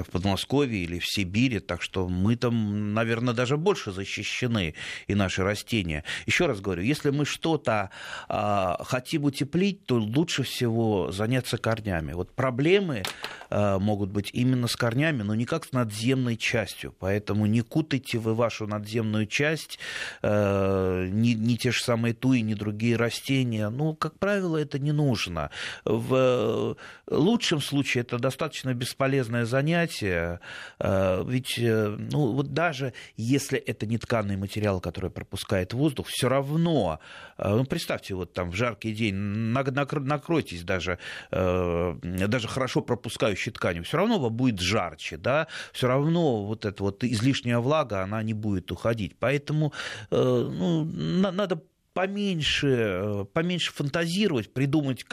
в 0.04 0.12
Подмосковье 0.12 0.84
или 0.84 1.00
в 1.00 1.06
Сибири, 1.06 1.60
так 1.60 1.82
что 1.82 2.08
мы 2.08 2.36
там, 2.36 2.94
наверное, 2.94 3.25
даже 3.34 3.58
больше 3.58 3.92
защищены, 3.92 4.76
и 5.08 5.16
наши 5.16 5.44
растения. 5.44 6.04
Еще 6.26 6.46
раз 6.46 6.62
говорю, 6.62 6.84
если 6.84 7.10
мы 7.10 7.26
что-то 7.26 7.90
а, 8.28 8.84
хотим 8.84 9.26
утеплить, 9.26 9.86
то 9.86 9.96
лучше 9.96 10.44
всего 10.44 11.12
заняться 11.12 11.58
корнями. 11.58 12.14
Вот 12.14 12.32
проблемы 12.32 13.04
а, 13.50 13.80
могут 13.80 14.10
быть 14.10 14.30
именно 14.34 14.68
с 14.68 14.76
корнями, 14.76 15.24
но 15.24 15.36
не 15.36 15.46
как 15.46 15.66
с 15.66 15.72
надземной 15.72 16.38
частью, 16.38 16.94
поэтому 17.00 17.46
не 17.46 17.62
кутайте 17.62 18.18
вы 18.18 18.34
вашу 18.34 18.68
надземную 18.68 19.28
часть, 19.28 19.80
а, 20.22 21.06
ни, 21.08 21.30
ни 21.30 21.56
те 21.56 21.72
же 21.72 21.84
самые 21.84 22.14
туи, 22.14 22.42
ни 22.42 22.54
другие 22.54 22.96
растения. 22.96 23.70
Ну, 23.70 23.96
как 23.96 24.20
правило, 24.20 24.58
это 24.58 24.80
не 24.80 24.92
нужно. 24.92 25.50
В 25.84 26.78
лучшем 27.08 27.62
случае 27.62 28.02
это 28.02 28.18
достаточно 28.18 28.74
бесполезное 28.74 29.46
занятие, 29.46 30.40
э, 30.80 31.24
ведь 31.28 31.58
э, 31.58 31.96
ну, 31.98 32.34
вот 32.34 32.54
даже 32.54 32.94
если 33.18 33.58
это 33.58 33.86
не 33.86 33.98
тканный 33.98 34.38
материал, 34.38 34.80
который 34.80 35.10
пропускает 35.10 35.74
воздух, 35.74 36.08
все 36.08 36.30
равно, 36.30 37.00
э, 37.38 37.50
ну, 37.50 37.66
представьте, 37.66 38.16
вот 38.16 38.34
там 38.34 38.52
в 38.52 38.56
жаркий 38.56 38.94
день 38.94 39.16
накройтесь 39.16 40.64
даже, 40.64 41.00
даже 41.32 42.48
хорошо 42.48 42.82
пропускающей 42.82 43.52
тканью, 43.52 43.84
все 43.84 43.98
равно 43.98 44.20
вам 44.20 44.34
будет 44.34 44.60
жарче, 44.60 45.18
да, 45.18 45.48
все 45.74 45.88
равно 45.88 46.46
вот 46.46 46.66
эта 46.66 46.84
вот 46.84 47.04
излишняя 47.04 47.60
влага, 47.60 48.02
она 48.02 48.22
не 48.24 48.34
будет 48.34 48.72
уходить. 48.72 49.18
Поэтому 49.20 49.74
ну, 50.12 50.86
надо 50.86 51.62
поменьше, 51.96 52.68
э, 52.68 53.26
поменьше 53.34 53.72
фантазировать, 53.72 54.54
придумать 54.54 55.06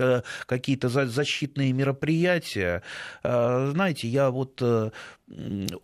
какие-то 0.47 0.89
защитные 0.89 1.73
мероприятия. 1.73 2.83
Э, 3.23 3.71
знаете, 3.73 4.09
я 4.09 4.31
вот 4.31 4.61
э, 4.61 4.91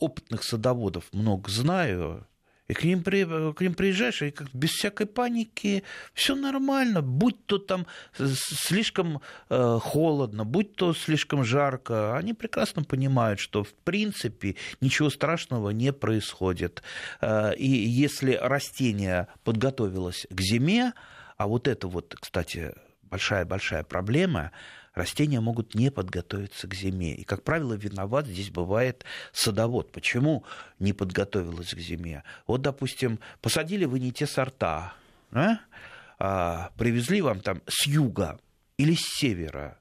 опытных 0.00 0.42
садоводов 0.42 1.04
много 1.12 1.48
знаю, 1.50 2.26
и 2.68 2.74
к 2.74 2.84
ним, 2.84 3.02
при, 3.02 3.24
к 3.54 3.60
ним 3.60 3.74
приезжаешь, 3.74 4.20
и 4.22 4.30
как 4.30 4.48
без 4.52 4.70
всякой 4.70 5.06
паники 5.06 5.82
все 6.12 6.34
нормально. 6.36 7.00
Будь 7.00 7.46
то 7.46 7.58
там 7.58 7.86
слишком 8.14 9.22
э, 9.48 9.78
холодно, 9.80 10.44
будь 10.44 10.74
то 10.74 10.92
слишком 10.92 11.44
жарко, 11.44 12.16
они 12.16 12.34
прекрасно 12.34 12.84
понимают, 12.84 13.40
что 13.40 13.64
в 13.64 13.72
принципе 13.72 14.56
ничего 14.82 15.08
страшного 15.08 15.70
не 15.70 15.92
происходит. 15.92 16.82
Э, 17.22 17.54
и 17.56 17.68
если 17.68 18.34
растение 18.34 19.28
подготовилось 19.44 20.26
к 20.28 20.40
зиме, 20.40 20.92
а 21.38 21.46
вот 21.46 21.68
это 21.68 21.88
вот, 21.88 22.16
кстати, 22.20 22.74
большая-большая 23.02 23.84
проблема, 23.84 24.52
растения 24.98 25.40
могут 25.40 25.74
не 25.74 25.90
подготовиться 25.90 26.68
к 26.68 26.74
зиме. 26.74 27.14
И, 27.14 27.24
как 27.24 27.42
правило, 27.42 27.74
виноват 27.74 28.26
здесь 28.26 28.50
бывает 28.50 29.04
садовод. 29.32 29.90
Почему 29.92 30.44
не 30.78 30.92
подготовилась 30.92 31.72
к 31.72 31.78
зиме? 31.78 32.24
Вот, 32.46 32.60
допустим, 32.60 33.18
посадили 33.40 33.86
вы 33.86 34.00
не 34.00 34.12
те 34.12 34.26
сорта, 34.26 34.92
а? 35.32 35.58
А, 36.18 36.72
привезли 36.76 37.22
вам 37.22 37.40
там 37.40 37.62
с 37.66 37.86
юга 37.86 38.38
или 38.76 38.94
с 38.94 39.18
севера. 39.18 39.78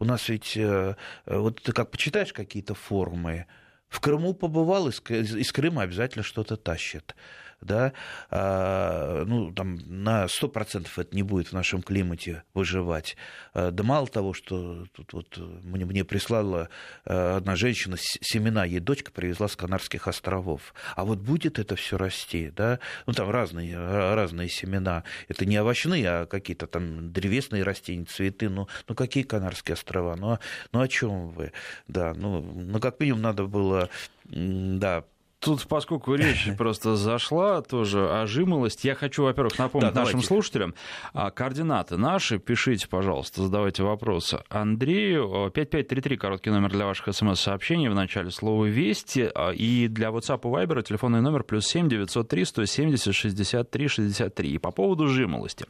У 0.00 0.04
нас 0.04 0.28
ведь, 0.28 0.56
э, 0.56 0.94
вот 1.26 1.62
ты 1.62 1.72
как 1.72 1.90
почитаешь 1.90 2.32
какие-то 2.32 2.74
форумы, 2.74 3.46
в 3.88 4.00
Крыму 4.00 4.34
побывал, 4.34 4.88
из, 4.88 5.00
из 5.08 5.52
Крыма 5.52 5.82
обязательно 5.82 6.22
что-то 6.22 6.56
тащит 6.56 7.14
да, 7.60 7.92
а, 8.30 9.24
ну, 9.24 9.52
там 9.52 9.78
на 9.86 10.26
100% 10.26 10.88
это 10.96 11.16
не 11.16 11.22
будет 11.22 11.48
в 11.48 11.52
нашем 11.52 11.82
климате 11.82 12.44
выживать. 12.54 13.16
А, 13.52 13.70
да 13.70 13.82
мало 13.82 14.06
того, 14.06 14.32
что 14.32 14.86
тут 14.92 15.12
вот 15.12 15.36
мне, 15.64 15.84
мне 15.84 16.04
прислала 16.04 16.68
а, 17.04 17.36
одна 17.38 17.56
женщина 17.56 17.96
семена, 17.98 18.64
ей 18.64 18.80
дочка 18.80 19.10
привезла 19.10 19.48
с 19.48 19.56
Канарских 19.56 20.06
островов. 20.06 20.74
А 20.94 21.04
вот 21.04 21.18
будет 21.18 21.58
это 21.58 21.74
все 21.76 21.96
расти, 21.96 22.52
да, 22.54 22.78
ну, 23.06 23.12
там 23.12 23.30
разные, 23.30 23.76
разные 23.78 24.48
семена. 24.48 25.04
Это 25.26 25.44
не 25.44 25.60
овощные, 25.60 26.08
а 26.08 26.26
какие-то 26.26 26.66
там 26.66 27.12
древесные 27.12 27.64
растения, 27.64 28.04
цветы. 28.04 28.48
Ну, 28.48 28.68
ну 28.86 28.94
какие 28.94 29.24
Канарские 29.24 29.74
острова? 29.74 30.14
Ну, 30.16 30.38
ну 30.72 30.80
о 30.80 30.88
чем 30.88 31.30
вы? 31.30 31.52
Да, 31.88 32.14
ну, 32.14 32.40
ну, 32.40 32.78
как 32.78 33.00
минимум 33.00 33.22
надо 33.22 33.44
было 33.44 33.77
да, 34.24 35.04
Тут, 35.40 35.68
поскольку 35.68 36.14
речь 36.14 36.48
просто 36.58 36.96
зашла 36.96 37.62
тоже 37.62 38.10
о 38.10 38.26
жимолости, 38.26 38.88
я 38.88 38.94
хочу, 38.94 39.22
во-первых, 39.22 39.58
напомнить 39.58 39.92
да, 39.92 40.00
нашим 40.00 40.20
слушателям, 40.20 40.74
а, 41.12 41.30
координаты 41.30 41.96
наши, 41.96 42.38
пишите, 42.38 42.88
пожалуйста, 42.88 43.42
задавайте 43.42 43.84
вопросы. 43.84 44.40
Андрею, 44.48 45.50
5533, 45.54 46.16
короткий 46.16 46.50
номер 46.50 46.70
для 46.70 46.86
ваших 46.86 47.14
смс-сообщений, 47.14 47.88
в 47.88 47.94
начале 47.94 48.30
слова 48.32 48.64
«Вести», 48.64 49.30
а, 49.32 49.50
и 49.50 49.86
для 49.86 50.08
WhatsApp 50.08 50.40
и 50.40 50.66
Viber 50.66 50.82
телефонный 50.82 51.20
номер 51.20 51.44
плюс 51.44 51.66
7 51.66 51.88
903 51.88 52.44
170 52.44 53.14
63 53.14 53.88
63. 53.88 54.50
И 54.50 54.58
по 54.58 54.72
поводу 54.72 55.06
жимолости. 55.06 55.66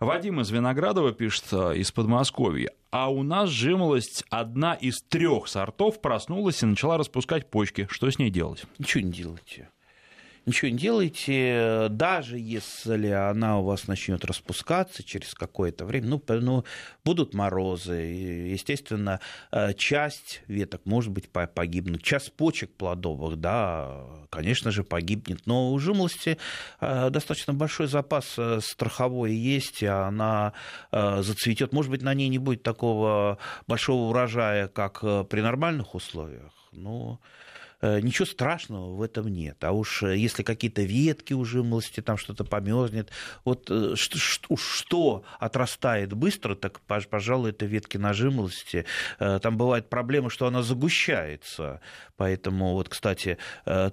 Вадим 0.00 0.40
из 0.40 0.50
Виноградова 0.50 1.12
пишет 1.12 1.44
э, 1.52 1.76
из 1.76 1.90
Подмосковья. 1.90 2.70
А 2.90 3.10
у 3.10 3.22
нас 3.22 3.50
жимолость 3.50 4.24
одна 4.30 4.74
из 4.74 5.02
трех 5.02 5.48
сортов 5.48 6.00
проснулась 6.00 6.62
и 6.62 6.66
начала 6.66 6.98
распускать 6.98 7.50
почки. 7.50 7.88
Что 7.90 8.10
с 8.10 8.18
ней 8.18 8.30
делать? 8.30 8.64
Ничего 8.78 9.04
не 9.04 9.12
делайте 9.12 9.68
ничего 10.48 10.70
не 10.70 10.78
делайте, 10.78 11.86
даже 11.90 12.38
если 12.38 13.08
она 13.08 13.60
у 13.60 13.64
вас 13.64 13.86
начнет 13.86 14.24
распускаться 14.24 15.02
через 15.02 15.34
какое-то 15.34 15.84
время, 15.84 16.08
ну, 16.08 16.22
ну 16.28 16.64
будут 17.04 17.34
морозы, 17.34 17.94
естественно, 17.94 19.20
э, 19.52 19.74
часть 19.74 20.42
веток 20.48 20.82
может 20.84 21.12
быть 21.12 21.30
погибнуть, 21.30 22.02
часть 22.02 22.32
почек 22.32 22.72
плодовых, 22.72 23.36
да, 23.36 24.04
конечно 24.30 24.70
же, 24.70 24.84
погибнет, 24.84 25.46
но 25.46 25.72
у 25.72 25.78
жимолости 25.78 26.38
э, 26.80 27.10
достаточно 27.10 27.54
большой 27.54 27.86
запас 27.86 28.34
э, 28.38 28.60
страховой 28.62 29.34
есть, 29.34 29.82
она 29.82 30.52
зацветет, 30.90 31.72
может 31.72 31.90
быть, 31.90 32.02
на 32.02 32.14
ней 32.14 32.28
не 32.28 32.38
будет 32.38 32.62
такого 32.62 33.38
большого 33.66 34.10
урожая, 34.10 34.68
как 34.68 35.00
при 35.28 35.40
нормальных 35.40 35.94
условиях, 35.94 36.52
но 36.72 37.20
ничего 37.80 38.26
страшного 38.26 38.94
в 38.94 39.02
этом 39.02 39.28
нет. 39.28 39.62
А 39.62 39.72
уж 39.72 40.02
э, 40.02 40.16
если 40.16 40.42
какие-то 40.42 40.82
ветки 40.82 41.32
у 41.32 41.44
жимолости, 41.44 42.00
там 42.00 42.16
что-то 42.16 42.44
померзнет, 42.44 43.10
вот 43.44 43.70
э, 43.70 43.94
что, 43.94 44.56
что 44.56 45.24
отрастает 45.38 46.12
быстро, 46.12 46.54
так, 46.56 46.80
пожалуй, 46.80 47.50
это 47.50 47.66
ветки 47.66 47.96
на 47.96 48.12
жимолости. 48.12 48.84
Там 49.18 49.56
бывает 49.56 49.88
проблема, 49.88 50.30
что 50.30 50.46
она 50.46 50.62
загущается. 50.62 51.80
Поэтому 52.16 52.72
вот, 52.72 52.88
кстати, 52.88 53.38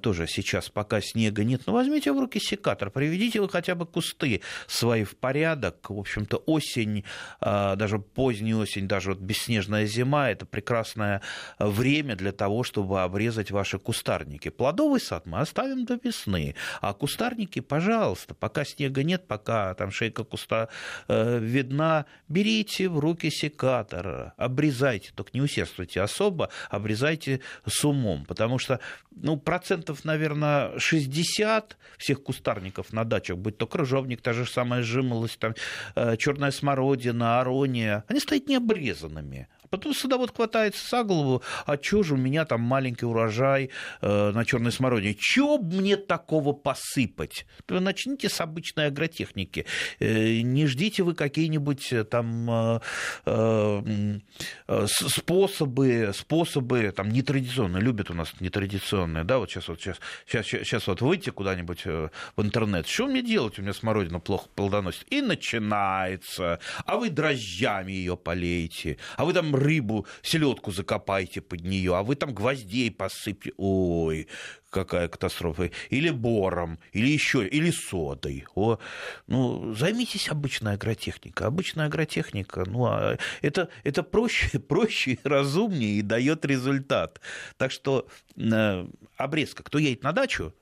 тоже 0.01 0.25
сейчас 0.27 0.69
пока 0.69 0.99
снега 1.01 1.43
нет, 1.43 1.61
ну 1.67 1.73
возьмите 1.73 2.11
в 2.11 2.19
руки 2.19 2.39
секатор, 2.39 2.89
приведите 2.89 3.39
вы 3.39 3.49
хотя 3.49 3.75
бы 3.75 3.85
кусты 3.85 4.41
свои 4.67 5.03
в 5.03 5.15
порядок. 5.15 5.89
В 5.89 5.99
общем-то, 5.99 6.37
осень, 6.37 7.03
даже 7.39 7.99
поздняя 7.99 8.55
осень, 8.55 8.87
даже 8.87 9.11
вот 9.11 9.19
бесснежная 9.19 9.85
зима, 9.85 10.31
это 10.31 10.45
прекрасное 10.45 11.21
время 11.59 12.15
для 12.15 12.31
того, 12.31 12.63
чтобы 12.63 13.03
обрезать 13.03 13.51
ваши 13.51 13.74
наши 13.75 13.79
кустарники. 13.79 14.49
Плодовый 14.49 14.99
сад 14.99 15.25
мы 15.25 15.39
оставим 15.39 15.85
до 15.85 15.99
весны, 16.03 16.55
а 16.81 16.93
кустарники, 16.93 17.61
пожалуйста, 17.61 18.33
пока 18.33 18.65
снега 18.65 19.03
нет, 19.03 19.27
пока 19.27 19.73
там 19.73 19.91
шейка 19.91 20.23
куста 20.23 20.69
э, 21.07 21.39
видна, 21.39 22.05
берите 22.29 22.89
в 22.89 22.99
руки 22.99 23.29
секатор, 23.29 24.33
обрезайте, 24.37 25.11
только 25.15 25.31
не 25.33 25.41
усердствуйте 25.41 26.01
особо, 26.01 26.49
обрезайте 26.69 27.41
с 27.65 27.85
умом, 27.85 28.25
потому 28.25 28.59
что 28.59 28.79
ну, 29.11 29.37
процентов, 29.37 30.05
наверное, 30.05 30.77
60 30.77 31.77
всех 31.97 32.23
кустарников 32.23 32.93
на 32.93 33.03
дачах, 33.03 33.37
будь 33.37 33.57
то 33.57 33.67
крыжовник, 33.67 34.21
та 34.21 34.33
же 34.33 34.45
самая 34.45 34.83
жимолость, 34.83 35.39
там, 35.39 35.53
э, 35.95 36.17
черная 36.17 36.51
смородина, 36.51 37.39
арония, 37.39 38.03
они 38.07 38.19
стоят 38.19 38.47
необрезанными. 38.47 39.47
Потом 39.69 39.93
садовод 39.93 40.35
хватается 40.35 40.89
за 40.89 41.03
голову, 41.03 41.41
а 41.65 41.77
чё 41.77 42.03
же 42.03 42.15
у 42.15 42.17
меня 42.17 42.45
там 42.45 42.61
маленький 42.61 43.05
урожай 43.05 43.69
э, 44.01 44.31
на 44.31 44.45
черной 44.45 44.71
смородине? 44.71 45.15
Чё 45.19 45.57
мне 45.57 45.97
такого 45.97 46.53
посыпать? 46.53 47.45
Вы 47.67 47.79
начните 47.79 48.29
с 48.29 48.41
обычной 48.41 48.87
агротехники. 48.87 49.65
Э, 49.99 50.41
не 50.41 50.67
ждите 50.67 51.03
вы 51.03 51.15
какие-нибудь 51.15 51.93
э, 51.93 52.03
там 52.03 52.49
э, 52.49 52.79
э, 53.25 54.19
Э, 54.67 54.85
способы, 54.87 56.11
способы 56.13 56.91
там 56.95 57.09
нетрадиционные, 57.09 57.81
любят 57.81 58.09
у 58.09 58.13
нас 58.13 58.33
нетрадиционные, 58.39 59.23
да, 59.23 59.37
вот 59.37 59.49
сейчас 59.49 59.67
вот 59.67 59.79
сейчас, 59.79 59.97
сейчас, 60.27 60.45
сейчас 60.47 60.87
вот 60.87 61.01
выйти 61.01 61.29
куда-нибудь 61.29 61.81
э, 61.85 62.09
в 62.35 62.41
интернет, 62.41 62.87
что 62.87 63.07
мне 63.07 63.21
делать, 63.21 63.59
у 63.59 63.61
меня 63.61 63.73
смородина 63.73 64.19
плохо 64.19 64.47
плодоносит, 64.55 65.05
и 65.09 65.21
начинается, 65.21 66.59
а 66.85 66.97
вы 66.97 67.09
дрожжами 67.09 67.91
ее 67.91 68.17
полейте, 68.17 68.97
а 69.17 69.25
вы 69.25 69.33
там 69.33 69.54
рыбу, 69.55 70.05
селедку 70.21 70.71
закопайте 70.71 71.41
под 71.41 71.61
нее, 71.61 71.95
а 71.95 72.03
вы 72.03 72.15
там 72.15 72.33
гвоздей 72.33 72.91
посыпьте, 72.91 73.51
ой, 73.57 74.27
какая 74.69 75.07
катастрофа, 75.07 75.71
или 75.89 76.09
бором, 76.09 76.79
или 76.91 77.07
еще, 77.07 77.47
или 77.47 77.71
содой. 77.71 78.45
О, 78.55 78.77
ну, 79.27 79.73
займитесь 79.73 80.29
обычной 80.29 80.73
агротехникой. 80.73 81.47
Обычная 81.47 81.85
агротехника, 81.85 82.65
ну, 82.67 82.85
а 82.85 83.17
это, 83.41 83.69
это 83.83 84.03
проще, 84.03 84.59
проще 84.67 85.17
разумнее 85.23 85.99
и 85.99 86.01
дает 86.01 86.45
результат. 86.45 87.21
Так 87.57 87.71
что 87.71 88.07
э, 88.35 88.87
обрезка. 89.17 89.63
Кто 89.63 89.77
едет 89.77 90.03
на 90.03 90.11
дачу, 90.11 90.53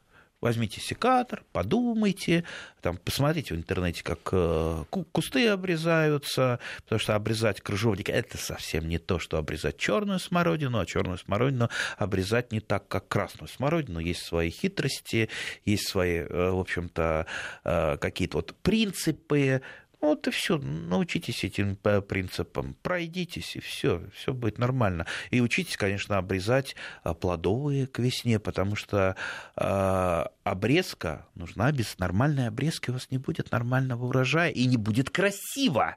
возьмите 0.43 0.81
секатор, 0.81 1.43
подумайте, 1.53 2.43
там, 2.81 2.97
посмотрите 2.97 3.55
в 3.55 3.57
интернете, 3.57 4.03
как 4.03 4.19
э, 4.33 4.83
кусты 5.13 5.47
обрезаются, 5.47 6.59
потому 6.83 6.99
что 6.99 7.15
обрезать 7.15 7.61
крыжовник 7.61 8.09
это 8.09 8.37
совсем 8.37 8.89
не 8.89 8.97
то, 8.97 9.19
что 9.19 9.37
обрезать 9.37 9.77
черную 9.77 10.19
смородину, 10.19 10.79
а 10.79 10.85
черную 10.85 11.17
смородину 11.17 11.69
обрезать 11.97 12.51
не 12.51 12.59
так, 12.59 12.87
как 12.89 13.07
красную 13.07 13.47
смородину. 13.47 13.99
Есть 13.99 14.23
свои 14.23 14.49
хитрости, 14.49 15.29
есть 15.63 15.87
свои, 15.87 16.17
э, 16.17 16.49
в 16.51 16.59
общем-то, 16.59 17.25
э, 17.63 17.97
какие-то 17.97 18.39
вот 18.39 18.53
принципы, 18.61 19.61
вот 20.03 20.27
и 20.27 20.31
все, 20.31 20.57
научитесь 20.57 21.43
этим 21.43 21.75
принципам, 21.75 22.75
пройдитесь, 22.81 23.55
и 23.55 23.59
все, 23.59 24.03
все 24.13 24.33
будет 24.33 24.57
нормально. 24.57 25.05
И 25.31 25.39
учитесь, 25.39 25.77
конечно, 25.77 26.17
обрезать 26.17 26.75
а, 27.03 27.13
плодовые 27.13 27.87
к 27.87 27.99
весне, 27.99 28.39
потому 28.39 28.75
что 28.75 29.15
э, 29.55 30.25
обрезка 30.43 31.25
нужна, 31.35 31.71
без 31.71 31.97
нормальной 31.99 32.47
обрезки 32.47 32.89
у 32.89 32.93
вас 32.93 33.09
не 33.11 33.17
будет 33.17 33.51
нормального 33.51 34.05
урожая, 34.05 34.49
и 34.49 34.65
не 34.65 34.77
будет 34.77 35.09
красиво. 35.09 35.95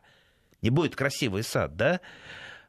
Не 0.62 0.70
будет 0.70 0.94
красивый 0.94 1.42
сад, 1.42 1.76
да? 1.76 2.00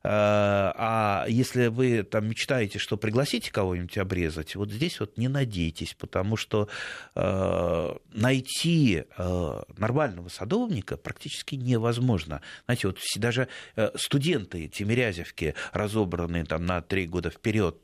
Э, 0.03 0.71
а 0.75 1.25
если 1.27 1.67
вы 1.67 2.03
там 2.03 2.29
мечтаете, 2.29 2.79
что 2.79 2.97
пригласите 2.97 3.51
кого-нибудь 3.51 3.97
обрезать, 3.97 4.55
вот 4.55 4.71
здесь 4.71 4.99
вот 4.99 5.17
не 5.17 5.27
надейтесь, 5.27 5.95
потому 5.95 6.37
что 6.37 6.69
э, 7.15 7.95
найти 8.13 9.03
э, 9.17 9.61
нормального 9.77 10.29
садовника 10.29 10.97
практически 10.97 11.55
невозможно. 11.55 12.41
Знаете, 12.65 12.87
вот 12.87 12.99
даже 13.15 13.47
студенты 13.95 14.67
Тимирязевки 14.67 15.55
разобранные 15.73 16.45
там 16.45 16.65
на 16.65 16.81
три 16.81 17.07
года 17.07 17.29
вперед, 17.29 17.81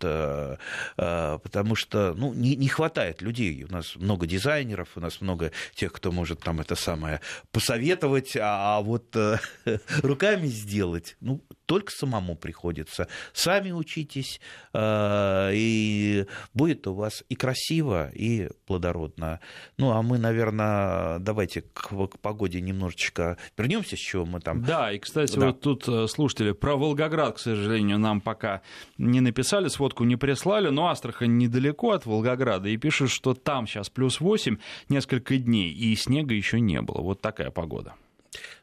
потому 0.96 1.76
что 1.76 2.14
ну, 2.16 2.34
не, 2.34 2.56
не 2.56 2.68
хватает 2.68 3.22
людей. 3.22 3.64
У 3.64 3.72
нас 3.72 3.96
много 3.96 4.28
дизайнеров, 4.28 4.90
у 4.96 5.00
нас 5.00 5.22
много 5.22 5.52
тех, 5.76 5.92
кто 5.92 6.12
может 6.12 6.40
там 6.40 6.60
это 6.62 6.76
самое 6.76 7.22
посоветовать, 7.52 8.36
а, 8.38 8.78
а 8.78 8.82
вот 8.82 9.16
руками 10.02 10.48
сделать, 10.48 11.18
ну, 11.20 11.42
только 11.66 11.92
самому 11.92 12.36
приходится. 12.36 13.08
Сами 13.34 13.72
учитесь, 13.72 14.40
э, 14.74 15.52
и 15.54 16.26
будет 16.54 16.88
у 16.88 16.94
вас 16.94 17.24
и 17.30 17.36
красиво, 17.36 18.10
и 18.14 18.50
плодородно. 18.66 19.40
Ну, 19.78 19.92
а 19.92 20.02
мы, 20.02 20.18
наверное, 20.18 21.20
давайте 21.20 21.62
к, 21.62 21.90
к 21.90 22.20
погоде 22.20 22.62
немножечко 22.62 23.38
вернемся, 23.58 23.96
с 23.96 24.00
чего 24.00 24.26
мы 24.26 24.40
там... 24.40 24.64
Да, 24.64 24.92
и, 24.92 25.00
кстати, 25.00 25.38
да. 25.38 25.48
вот 25.48 25.62
тут 25.62 25.88
э, 25.88 26.08
слушатели 26.08 26.52
про 26.52 26.76
Волгоград, 26.76 27.36
к 27.36 27.40
сожалению, 27.40 28.00
нам 28.00 28.22
пока 28.22 28.62
не 28.98 29.22
написали, 29.22 29.68
сводку 29.68 30.04
не 30.04 30.16
прислали, 30.16 30.70
но 30.70 30.88
Астрахань 30.88 31.38
недалеко 31.38 31.92
от 31.92 32.06
Волгограда, 32.06 32.70
и 32.70 32.78
пишут, 32.78 33.10
что 33.10 33.34
там 33.34 33.68
сейчас 33.68 33.90
плюс 33.90 34.20
8 34.20 34.58
несколько 34.90 35.38
дней, 35.38 35.72
и 35.72 35.96
снега 35.96 36.34
еще 36.34 36.60
не 36.60 36.82
было. 36.82 37.02
Вот 37.02 37.22
такая 37.22 37.52
погода. 37.52 37.96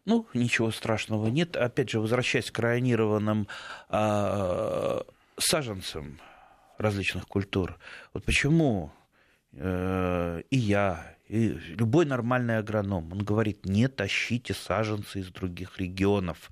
Ну, 0.05 0.27
ничего 0.35 0.71
страшного 0.71 1.29
нет. 1.29 1.57
Опять 1.57 1.91
же, 1.91 2.00
возвращаясь 2.00 2.50
к 2.50 2.59
районированным 2.59 3.49
э, 3.89 5.00
саженцам 5.39 6.21
различных 6.79 7.27
культур, 7.27 7.78
вот 8.13 8.25
почему 8.25 8.93
э, 9.52 10.43
и 10.50 10.56
я, 10.56 11.17
и 11.28 11.49
любой 11.49 12.06
нормальный 12.06 12.59
агроном, 12.59 13.13
он 13.13 13.25
говорит, 13.25 13.65
не 13.65 13.89
тащите 13.89 14.54
саженцы 14.54 15.21
из 15.21 15.28
других 15.28 15.78
регионов. 15.78 16.50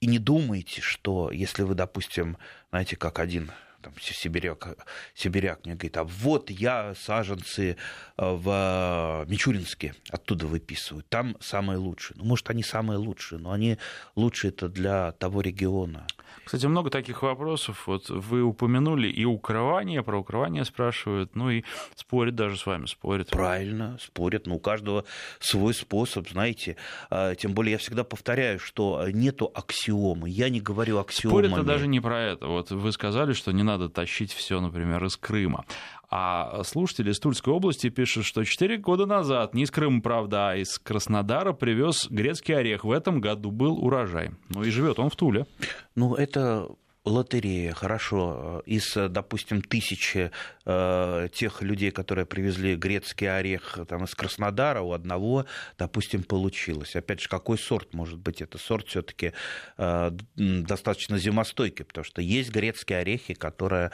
И 0.00 0.06
не 0.06 0.18
думайте, 0.18 0.80
что 0.80 1.30
если 1.30 1.62
вы, 1.62 1.74
допустим, 1.74 2.38
знаете, 2.70 2.96
как 2.96 3.18
один 3.18 3.50
там, 3.82 3.92
сибиряк, 4.00 4.76
сибиряк 5.14 5.64
мне 5.64 5.74
говорит, 5.74 5.96
а 5.96 6.04
вот 6.04 6.50
я 6.50 6.94
саженцы 6.94 7.70
э, 7.70 7.76
в 8.16 9.24
Мичуринске 9.28 9.94
оттуда 10.10 10.46
выписываю, 10.46 11.04
там 11.08 11.36
самые 11.40 11.78
лучшие. 11.78 12.16
Ну, 12.18 12.24
может, 12.24 12.50
они 12.50 12.62
самые 12.62 12.98
лучшие, 12.98 13.38
но 13.38 13.52
они 13.52 13.78
лучшие 14.14 14.50
это 14.50 14.68
для 14.68 15.12
того 15.12 15.40
региона. 15.40 16.06
Кстати, 16.44 16.66
много 16.66 16.90
таких 16.90 17.22
вопросов. 17.22 17.86
Вот 17.86 18.08
вы 18.08 18.42
упомянули 18.42 19.08
и 19.08 19.24
укрывание, 19.24 20.02
про 20.04 20.18
укрывание 20.18 20.64
спрашивают, 20.64 21.34
ну 21.34 21.50
и 21.50 21.64
спорят 21.96 22.36
даже 22.36 22.56
с 22.56 22.66
вами, 22.66 22.86
спорят. 22.86 23.30
Правильно, 23.30 23.98
спорят, 24.00 24.46
но 24.46 24.54
у 24.54 24.58
каждого 24.60 25.04
свой 25.40 25.74
способ, 25.74 26.28
знаете. 26.28 26.76
А, 27.10 27.34
тем 27.34 27.52
более 27.52 27.72
я 27.72 27.78
всегда 27.78 28.04
повторяю, 28.04 28.60
что 28.60 29.08
нету 29.12 29.50
аксиомы. 29.52 30.30
Я 30.30 30.48
не 30.48 30.60
говорю 30.60 30.98
аксиомами. 30.98 31.48
Спорят 31.48 31.66
даже 31.66 31.88
не 31.88 31.98
про 31.98 32.22
это. 32.22 32.46
Вот 32.46 32.70
вы 32.70 32.92
сказали, 32.92 33.32
что 33.32 33.50
не 33.50 33.64
надо 33.64 33.75
тащить 33.88 34.32
все, 34.32 34.60
например, 34.60 35.04
из 35.04 35.16
Крыма. 35.16 35.64
А 36.08 36.62
слушатели 36.64 37.10
из 37.10 37.18
Тульской 37.18 37.52
области 37.52 37.88
пишут, 37.88 38.24
что 38.24 38.44
4 38.44 38.76
года 38.78 39.06
назад, 39.06 39.54
не 39.54 39.64
из 39.64 39.70
Крыма, 39.70 40.00
правда, 40.00 40.50
а 40.50 40.56
из 40.56 40.78
Краснодара 40.78 41.52
привез 41.52 42.06
грецкий 42.08 42.56
орех. 42.56 42.84
В 42.84 42.92
этом 42.92 43.20
году 43.20 43.50
был 43.50 43.78
урожай. 43.84 44.30
Ну 44.50 44.62
и 44.62 44.70
живет 44.70 44.98
он 44.98 45.10
в 45.10 45.16
Туле. 45.16 45.46
Ну, 45.94 46.14
это 46.14 46.68
лотерея, 47.06 47.72
хорошо, 47.72 48.62
из, 48.66 48.94
допустим, 48.94 49.62
тысячи 49.62 50.30
э, 50.64 51.28
тех 51.32 51.62
людей, 51.62 51.90
которые 51.92 52.26
привезли 52.26 52.74
грецкий 52.74 53.34
орех 53.34 53.78
там, 53.88 54.04
из 54.04 54.14
Краснодара, 54.14 54.80
у 54.80 54.92
одного, 54.92 55.46
допустим, 55.78 56.24
получилось. 56.24 56.96
Опять 56.96 57.20
же, 57.20 57.28
какой 57.28 57.58
сорт 57.58 57.94
может 57.94 58.18
быть? 58.18 58.42
Это 58.42 58.58
сорт 58.58 58.88
все-таки 58.88 59.32
э, 59.78 60.10
достаточно 60.34 61.16
зимостойкий, 61.18 61.84
потому 61.84 62.04
что 62.04 62.20
есть 62.20 62.50
грецкие 62.50 62.98
орехи, 62.98 63.34
которые 63.34 63.86
Э, 63.86 63.92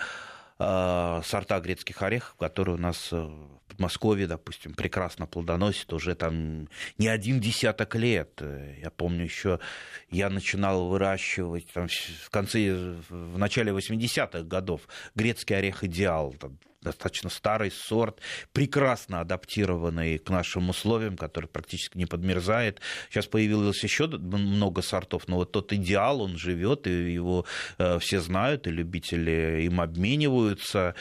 сорта 1.25 1.61
грецких 1.61 2.03
орехов, 2.03 2.35
которые 2.37 2.77
у 2.77 2.79
нас 2.79 3.09
э, 3.12 3.16
в 3.16 3.62
Подмосковье, 3.68 4.27
допустим, 4.27 4.75
прекрасно 4.75 5.27
плодоносят 5.27 5.92
уже 5.92 6.14
там 6.14 6.68
не 6.98 7.09
один 7.09 7.40
десяток 7.40 7.94
лет. 7.94 8.42
Я 8.81 8.90
помню 8.90 9.25
еще, 9.25 9.61
я 10.11 10.29
начинал 10.31 10.88
выращивать 10.88 11.66
там, 11.72 11.88
в 11.88 12.31
конце, 12.31 12.94
в 13.09 13.38
начале 13.38 13.72
80-х 13.72 14.42
годов 14.42 14.83
грецкий 15.14 15.57
орех 15.57 15.85
«Идеал», 15.85 16.33
там, 16.35 16.59
достаточно 16.83 17.31
старый 17.31 17.71
сорт, 17.71 18.21
прекрасно 18.53 19.21
адаптированный 19.21 20.18
к 20.18 20.31
нашим 20.31 20.71
условиям, 20.71 21.16
который 21.16 21.47
практически 21.47 21.97
не 21.97 22.07
подмерзает. 22.07 22.81
Сейчас 23.09 23.27
появилось 23.27 23.83
еще 23.83 24.07
много 24.07 24.83
сортов, 24.83 25.29
но 25.29 25.37
вот 25.37 25.53
тот 25.53 25.73
идеал, 25.73 26.21
он 26.21 26.37
живет, 26.37 26.87
и 26.87 27.12
его 27.12 27.47
э, 27.79 27.99
все 27.99 28.21
знают, 28.21 28.66
и 28.66 28.71
любители 28.71 29.62
им 29.64 29.81
обмениваются. 29.81 30.95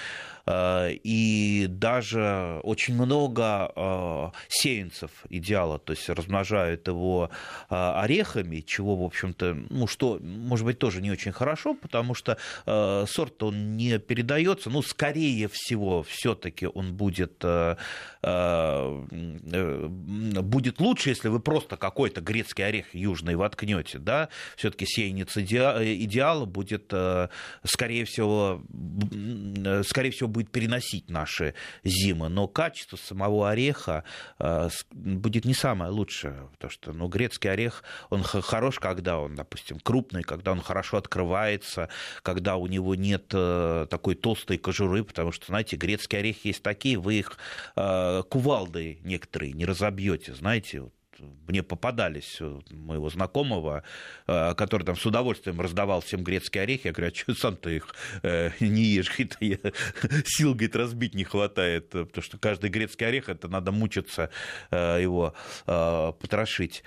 Э, 0.46 0.92
и 0.92 1.68
даже 1.70 2.60
очень 2.64 2.96
много 2.96 3.72
э, 3.76 4.30
сеянцев 4.50 5.12
идеала, 5.30 5.80
то 5.80 5.94
есть 5.94 6.10
размножают 6.10 6.88
его 6.88 7.30
э, 7.70 7.76
орехами, 7.76 8.62
чего, 8.62 8.96
в 8.96 9.04
общем-то, 9.04 9.58
ну, 9.70 9.88
что, 9.88 10.20
может 10.22 10.66
быть, 10.66 10.80
тоже 10.80 11.02
не 11.02 11.12
очень 11.12 11.32
хорошо, 11.32 11.76
потому 11.76 12.14
что 12.14 12.38
сорт 12.66 13.44
он 13.44 13.78
не 13.78 14.00
передается, 14.00 14.70
ну, 14.70 14.82
скорее 14.82 15.48
всего, 15.48 16.04
все-таки 16.04 16.68
он 16.68 16.94
будет, 16.94 17.44
будет 20.44 20.80
лучше, 20.80 21.10
если 21.10 21.28
вы 21.30 21.40
просто 21.40 21.78
какой-то 21.78 22.22
грецкий 22.22 22.66
орех 22.66 22.94
южный 22.94 23.36
воткнете, 23.36 24.00
да, 24.00 24.30
все-таки 24.56 24.86
сеянец 24.86 25.38
идеала 25.38 26.46
будет, 26.46 26.94
скорее 27.64 28.06
всего, 28.06 28.62
скорее 29.84 30.12
всего, 30.12 30.30
будет 30.32 30.52
переносить 30.52 31.10
наши 31.10 31.54
зимы, 31.84 32.30
но 32.30 32.48
качество 32.48 32.98
самого 32.98 33.50
ореха 33.50 34.04
э, 34.40 34.70
будет 34.92 35.46
не 35.46 35.54
самое 35.54 35.92
лучшее, 35.92 36.50
потому 36.54 36.72
что 36.72 36.94
ну, 36.94 37.08
грецкий 37.08 37.52
орех, 37.52 37.84
он 38.10 38.24
хорош, 38.24 38.80
когда 38.80 39.20
он, 39.20 39.36
допустим, 39.36 39.80
крупный, 39.80 40.24
когда 40.24 40.52
он 40.52 40.62
хорошо 40.62 40.98
открывается, 40.98 41.90
когда 42.24 42.56
у 42.56 42.68
него 42.68 42.96
нет 42.96 43.26
э, 43.34 43.88
такой 43.90 44.16
толстой 44.16 44.58
кожуры, 44.58 45.04
потому 45.04 45.32
что, 45.32 45.48
знаете, 45.48 45.76
грецкие 45.76 46.20
орехи 46.20 46.48
есть 46.48 46.64
такие, 46.64 46.98
вы 46.98 47.16
их 47.16 47.38
э, 47.76 48.24
кувалдой 48.30 49.00
некоторые 49.04 49.54
не 49.54 49.66
разобьете, 49.66 50.34
знаете, 50.34 50.84
мне 51.48 51.64
попадались 51.64 52.40
моего 52.72 53.10
знакомого, 53.10 53.84
который 54.26 54.84
там 54.84 54.96
с 54.96 55.06
удовольствием 55.06 55.60
раздавал 55.60 56.02
всем 56.02 56.24
грецкие 56.24 56.64
орехи. 56.64 56.88
Я 56.88 56.94
говорю, 56.94 57.12
а 57.12 57.16
что 57.16 57.36
сам-то 57.36 57.70
их 57.70 57.94
не 58.60 58.84
ешь? 58.84 59.10
Говорит, 59.18 59.38
я, 59.40 59.58
сил, 60.26 60.52
говорит, 60.52 60.76
разбить 60.76 61.16
не 61.16 61.24
хватает, 61.24 61.90
потому 61.90 62.22
что 62.22 62.38
каждый 62.38 62.70
грецкий 62.70 63.08
орех, 63.08 63.30
это 63.30 63.48
надо 63.48 63.72
мучиться 63.72 64.30
его 64.72 65.36
потрошить. 65.66 66.84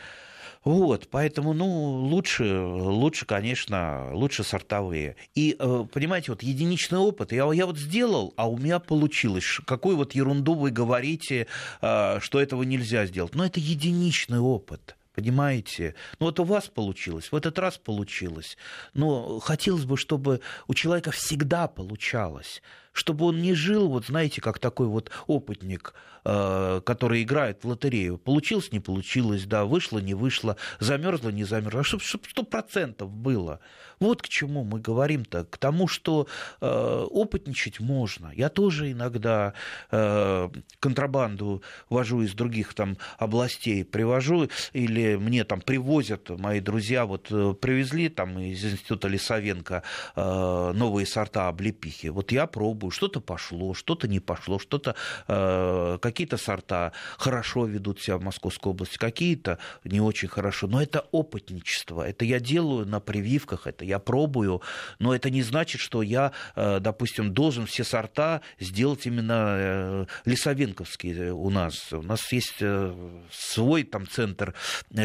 Вот, 0.65 1.09
поэтому, 1.11 1.53
ну, 1.53 1.67
лучше, 1.67 2.59
лучше, 2.59 3.27
конечно, 3.27 4.11
лучше 4.15 4.45
сортовые. 4.45 5.17
И, 5.35 5.57
э, 5.59 5.85
понимаете, 5.93 6.33
вот 6.33 6.43
единичный 6.43 6.99
опыт, 6.99 7.33
я, 7.33 7.53
я 7.53 7.67
вот 7.67 7.79
сделал, 7.79 8.33
а 8.37 8.49
у 8.49 8.57
меня 8.57 8.79
получилось. 8.79 9.61
Какую 9.67 9.97
вот 9.99 10.15
ерунду 10.15 10.55
вы 10.55 10.71
говорите, 10.71 11.49
э, 11.83 12.19
что 12.21 12.41
этого 12.41 12.63
нельзя 12.63 13.05
сделать? 13.05 13.35
Но 13.35 13.45
это 13.45 13.61
единичный 13.61 14.39
опыт. 14.39 14.97
Понимаете? 15.15 15.95
Ну 16.19 16.27
вот 16.27 16.41
у 16.41 16.45
вас 16.45 16.67
получилось, 16.67 17.31
в 17.31 17.37
этот 17.37 17.59
раз 17.59 17.79
получилось. 17.79 18.57
Но 18.95 19.39
хотелось 19.39 19.85
бы, 19.85 19.97
чтобы 19.97 20.41
у 20.67 20.75
человека 20.75 21.13
всегда 21.13 21.69
получалось 21.69 22.63
чтобы 22.95 23.27
он 23.27 23.43
не 23.43 23.55
жил, 23.55 23.89
вот 23.89 24.07
знаете, 24.07 24.41
как 24.41 24.59
такой 24.59 24.87
вот 24.87 25.11
опытник, 25.27 25.95
э, 26.25 26.81
который 26.87 27.23
играет 27.23 27.65
в 27.65 27.69
лотерею. 27.69 28.17
Получилось, 28.19 28.73
не 28.73 28.81
получилось, 28.81 29.45
да, 29.45 29.65
вышло, 29.65 29.99
не 29.99 30.15
вышло, 30.15 30.57
замерзло, 30.79 31.31
не 31.31 31.45
замерзло. 31.45 31.83
Чтобы 31.83 32.25
сто 32.31 32.45
процентов 32.45 33.11
было. 33.11 33.59
Вот 33.99 34.23
к 34.23 34.29
чему 34.29 34.65
мы 34.65 34.81
говорим-то, 34.81 35.45
к 35.45 35.59
тому, 35.59 35.89
что 35.89 36.29
э, 36.61 37.07
опытничать 37.11 37.81
можно. 37.81 38.33
Я 38.35 38.49
тоже 38.49 38.93
иногда 38.93 39.55
э, 39.91 40.49
контрабанду 40.79 41.63
вожу 41.91 42.23
из 42.23 42.33
других 42.35 42.75
там 42.75 42.97
областей, 43.19 43.85
привожу, 43.85 44.49
или 44.73 45.17
мне 45.17 45.43
там 45.43 45.61
привозят 45.61 46.31
мои 46.31 46.61
друзья, 46.61 47.07
вот 47.07 47.29
привезли 47.61 48.09
там 48.09 48.39
из 48.39 48.65
института 48.65 49.09
Лисовенко 49.09 49.83
новые 50.15 51.07
сорта 51.07 51.49
облепихи. 51.49 52.09
Вот 52.09 52.31
я 52.31 52.47
пробую, 52.85 52.91
что-то 52.91 53.21
пошло, 53.21 53.75
что-то 53.75 54.09
не 54.09 54.21
пошло, 54.21 54.59
что-то 54.59 54.95
э, 55.29 55.99
какие-то 56.01 56.37
сорта 56.37 56.93
хорошо 57.19 57.67
ведут 57.67 58.01
себя 58.01 58.17
в 58.17 58.23
Московской 58.23 58.73
области, 58.73 58.99
какие-то 58.99 59.59
не 59.85 60.01
очень 60.01 60.29
хорошо. 60.29 60.67
Но 60.67 60.83
это 60.83 61.07
опытничество, 61.13 62.03
это 62.03 62.25
я 62.25 62.41
делаю 62.41 62.87
на 62.87 63.01
прививках, 63.01 63.67
это 63.67 63.85
я 63.85 63.99
пробую, 63.99 64.61
но 64.99 65.15
это 65.15 65.31
не 65.31 65.43
значит, 65.43 65.81
что 65.81 66.03
я, 66.03 66.33
э, 66.57 66.81
допустим, 66.81 67.33
должен 67.33 67.67
все 67.67 67.85
сорта 67.85 68.41
сделать 68.61 69.07
именно 69.07 69.57
э, 69.59 70.07
лесовенковские 70.27 71.33
у 71.33 71.51
нас. 71.51 71.93
У 71.93 72.03
нас 72.03 72.33
есть 72.33 72.61
э, 72.61 73.21
свой 73.33 73.85
там 73.85 74.07
центр 74.07 74.55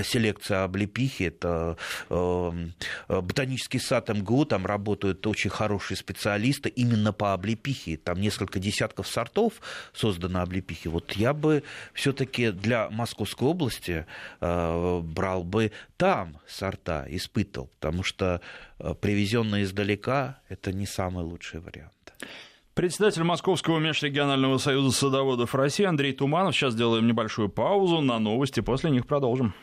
селекции 0.03 0.55
облепихи, 0.55 1.23
это 1.23 1.77
ботанический 3.07 3.79
сад 3.79 4.09
МГУ, 4.09 4.45
там 4.45 4.65
работают 4.65 5.25
очень 5.27 5.49
хорошие 5.49 5.97
специалисты 5.97 6.69
именно 6.69 7.13
по 7.13 7.33
облепихе, 7.33 7.68
там 8.03 8.19
несколько 8.21 8.59
десятков 8.59 9.07
сортов 9.07 9.53
создано 9.93 10.41
облепихи. 10.41 10.87
Вот 10.87 11.13
я 11.13 11.33
бы 11.33 11.63
все-таки 11.93 12.51
для 12.51 12.89
Московской 12.89 13.47
области 13.47 14.05
брал 14.39 15.43
бы 15.43 15.71
там 15.97 16.37
сорта, 16.47 17.05
испытывал, 17.09 17.69
потому 17.79 18.03
что 18.03 18.41
Э, 18.79 18.93
привезенные 18.99 19.63
издалека, 19.63 20.39
это 20.47 20.71
не 20.71 20.85
самый 20.85 21.23
лучший 21.23 21.59
вариант. 21.59 21.93
Председатель 22.73 23.23
Московского 23.23 23.77
межрегионального 23.79 24.57
союза 24.57 24.95
садоводов 24.95 25.53
России 25.53 25.83
Андрей 25.83 26.13
Туманов. 26.13 26.55
Сейчас 26.55 26.75
делаем 26.75 27.07
небольшую 27.07 27.49
паузу 27.49 27.99
на 27.99 28.19
новости, 28.19 28.61
после 28.61 28.89
них 28.89 29.05
продолжим. 29.05 29.53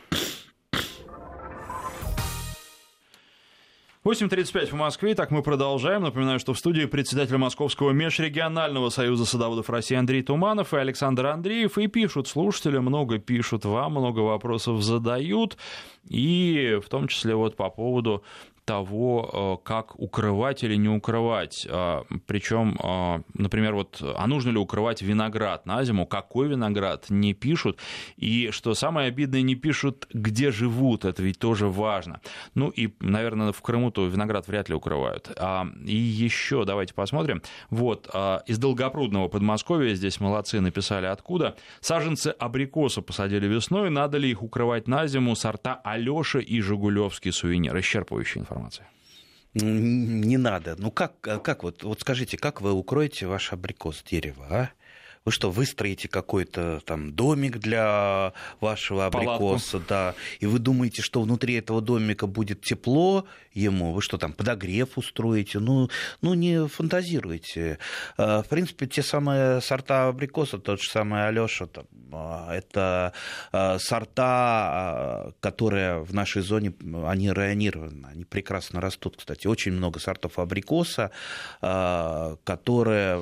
8.35 4.07 4.67
в 4.67 4.73
Москве. 4.73 5.15
Так 5.15 5.31
мы 5.31 5.43
продолжаем. 5.43 6.03
Напоминаю, 6.03 6.39
что 6.39 6.53
в 6.53 6.57
студии 6.57 6.85
председатель 6.85 7.35
Московского 7.35 7.91
межрегионального 7.91 8.87
союза 8.87 9.25
садоводов 9.25 9.69
России 9.69 9.97
Андрей 9.97 10.23
Туманов 10.23 10.73
и 10.73 10.77
Александр 10.77 11.25
Андреев. 11.25 11.77
И 11.77 11.87
пишут 11.87 12.29
слушатели, 12.29 12.77
много 12.77 13.17
пишут 13.17 13.65
вам, 13.65 13.91
много 13.91 14.19
вопросов 14.19 14.81
задают. 14.81 15.57
И 16.07 16.79
в 16.81 16.87
том 16.87 17.09
числе 17.09 17.35
вот 17.35 17.57
по 17.57 17.69
поводу 17.69 18.23
того, 18.67 19.57
э, 19.63 19.65
как 19.65 19.97
укрывать 19.97 20.61
или 20.63 20.75
не 20.75 20.89
укрывать. 20.89 21.65
А, 21.69 22.03
Причем, 22.27 22.77
а, 22.83 23.21
например, 23.33 23.73
вот, 23.73 24.01
а 24.01 24.27
нужно 24.27 24.49
ли 24.49 24.57
укрывать 24.57 25.01
виноград 25.01 25.65
на 25.65 25.83
зиму, 25.85 26.05
какой 26.05 26.49
виноград, 26.49 27.05
не 27.09 27.33
пишут. 27.33 27.79
И 28.17 28.49
что 28.51 28.73
самое 28.73 29.07
обидное, 29.07 29.41
не 29.41 29.55
пишут, 29.55 30.07
где 30.13 30.51
живут, 30.51 31.05
это 31.05 31.23
ведь 31.23 31.39
тоже 31.39 31.67
важно. 31.67 32.19
Ну 32.55 32.67
и, 32.69 32.93
наверное, 32.99 33.53
в 33.53 33.61
Крыму-то 33.61 34.05
виноград 34.05 34.49
вряд 34.49 34.67
ли 34.67 34.75
укрывают. 34.75 35.31
А, 35.37 35.65
и 35.85 35.95
еще 35.95 36.65
давайте 36.65 36.93
посмотрим. 36.93 37.41
Вот, 37.69 38.13
из 38.47 38.57
Долгопрудного 38.57 39.29
Подмосковья, 39.29 39.95
здесь 39.95 40.19
молодцы, 40.19 40.59
написали 40.59 41.05
откуда. 41.05 41.55
Саженцы 41.79 42.35
абрикоса 42.37 43.01
посадили 43.01 43.47
весной, 43.47 43.89
надо 43.89 44.17
ли 44.17 44.29
их 44.29 44.43
укрывать 44.43 44.89
на 44.89 45.07
зиму, 45.07 45.35
сорта 45.35 45.79
Алёша 45.85 46.39
и 46.39 46.59
Жигулевский 46.59 47.31
сувенир. 47.31 47.77
Исчерпывающая 47.77 48.39
информация 48.39 48.56
информация? 48.57 48.87
Не 49.53 50.37
надо. 50.37 50.75
Ну 50.77 50.91
как, 50.91 51.19
как 51.19 51.63
вот, 51.63 51.83
вот 51.83 52.01
скажите, 52.01 52.37
как 52.37 52.61
вы 52.61 52.73
укроете 52.73 53.27
ваш 53.27 53.53
абрикос 53.53 54.03
дерева, 54.03 54.47
а? 54.49 54.69
Вы 55.27 55.33
что, 55.33 55.51
выстроите 55.51 56.07
какой-то 56.07 56.79
там 56.85 57.11
домик 57.11 57.57
для 57.57 58.31
вашего 58.61 59.07
абрикоса, 59.07 59.71
Палатку. 59.71 59.89
да, 59.89 60.15
и 60.39 60.45
вы 60.45 60.57
думаете, 60.57 61.01
что 61.01 61.21
внутри 61.21 61.55
этого 61.55 61.81
домика 61.81 62.27
будет 62.27 62.61
тепло 62.61 63.25
ему, 63.51 63.91
вы 63.91 64.01
что 64.01 64.17
там, 64.17 64.31
подогрев 64.31 64.97
устроите? 64.97 65.59
Ну, 65.59 65.89
ну 66.21 66.33
не 66.33 66.65
фантазируйте. 66.69 67.77
А, 68.15 68.41
в 68.41 68.47
принципе, 68.47 68.87
те 68.87 69.03
самые 69.03 69.59
сорта 69.59 70.07
абрикоса, 70.07 70.59
тот 70.59 70.81
же 70.81 70.89
самый 70.89 71.27
Алёша, 71.27 71.67
там, 71.67 71.87
а, 72.13 72.53
это 72.53 73.11
а, 73.51 73.79
сорта, 73.79 75.33
которые 75.41 76.03
в 76.03 76.13
нашей 76.13 76.41
зоне, 76.41 76.73
они 77.05 77.33
районированы, 77.33 78.07
они 78.07 78.23
прекрасно 78.23 78.79
растут, 78.79 79.17
кстати. 79.17 79.45
Очень 79.45 79.73
много 79.73 79.99
сортов 79.99 80.39
абрикоса, 80.39 81.11
которые 81.59 83.21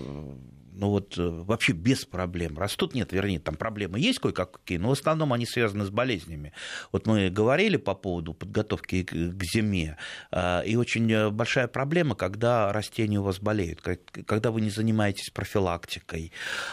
ну 0.77 0.89
вот 0.89 1.17
э, 1.17 1.27
вообще 1.27 1.73
без 1.73 2.05
проблем 2.05 2.57
растут. 2.57 2.93
Нет, 2.93 3.13
вернее, 3.13 3.39
там 3.39 3.55
проблемы 3.55 3.99
есть 3.99 4.19
кое-какие, 4.19 4.77
но 4.77 4.89
в 4.89 4.91
основном 4.93 5.33
они 5.33 5.45
связаны 5.45 5.85
с 5.85 5.89
болезнями. 5.89 6.53
Вот 6.91 7.07
мы 7.07 7.29
говорили 7.29 7.77
по 7.77 7.95
поводу 7.95 8.33
подготовки 8.33 9.03
к 9.03 9.43
зиме, 9.43 9.97
а, 10.31 10.61
и 10.61 10.75
очень 10.75 11.11
э, 11.11 11.29
большая 11.29 11.67
проблема, 11.67 12.15
когда 12.15 12.71
растения 12.73 13.19
у 13.19 13.23
вас 13.23 13.39
болеют, 13.39 13.81
когда 13.81 14.51
вы 14.51 14.61
не 14.61 14.69
занимаетесь 14.69 15.29
профилактикой, 15.29 16.31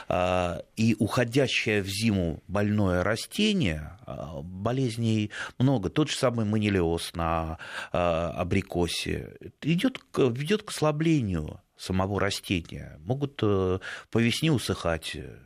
а, 0.08 0.62
и 0.76 0.96
уходящее 0.98 1.82
в 1.82 1.88
зиму 1.88 2.42
больное 2.48 3.02
растение, 3.04 3.98
а, 4.06 4.40
болезней 4.42 5.30
много. 5.58 5.90
Тот 5.90 6.10
же 6.10 6.16
самый 6.16 6.44
манилиоз 6.44 7.14
на 7.14 7.58
абрикосе 7.92 9.36
идет, 9.62 10.00
ведет 10.16 10.62
к 10.62 10.70
ослаблению 10.70 11.60
самого 11.82 12.20
растения. 12.20 12.98
Могут 13.04 13.40
э, 13.42 13.78
по 14.10 14.18
весне 14.18 14.52
усыхать 14.52 15.12
э, 15.14 15.36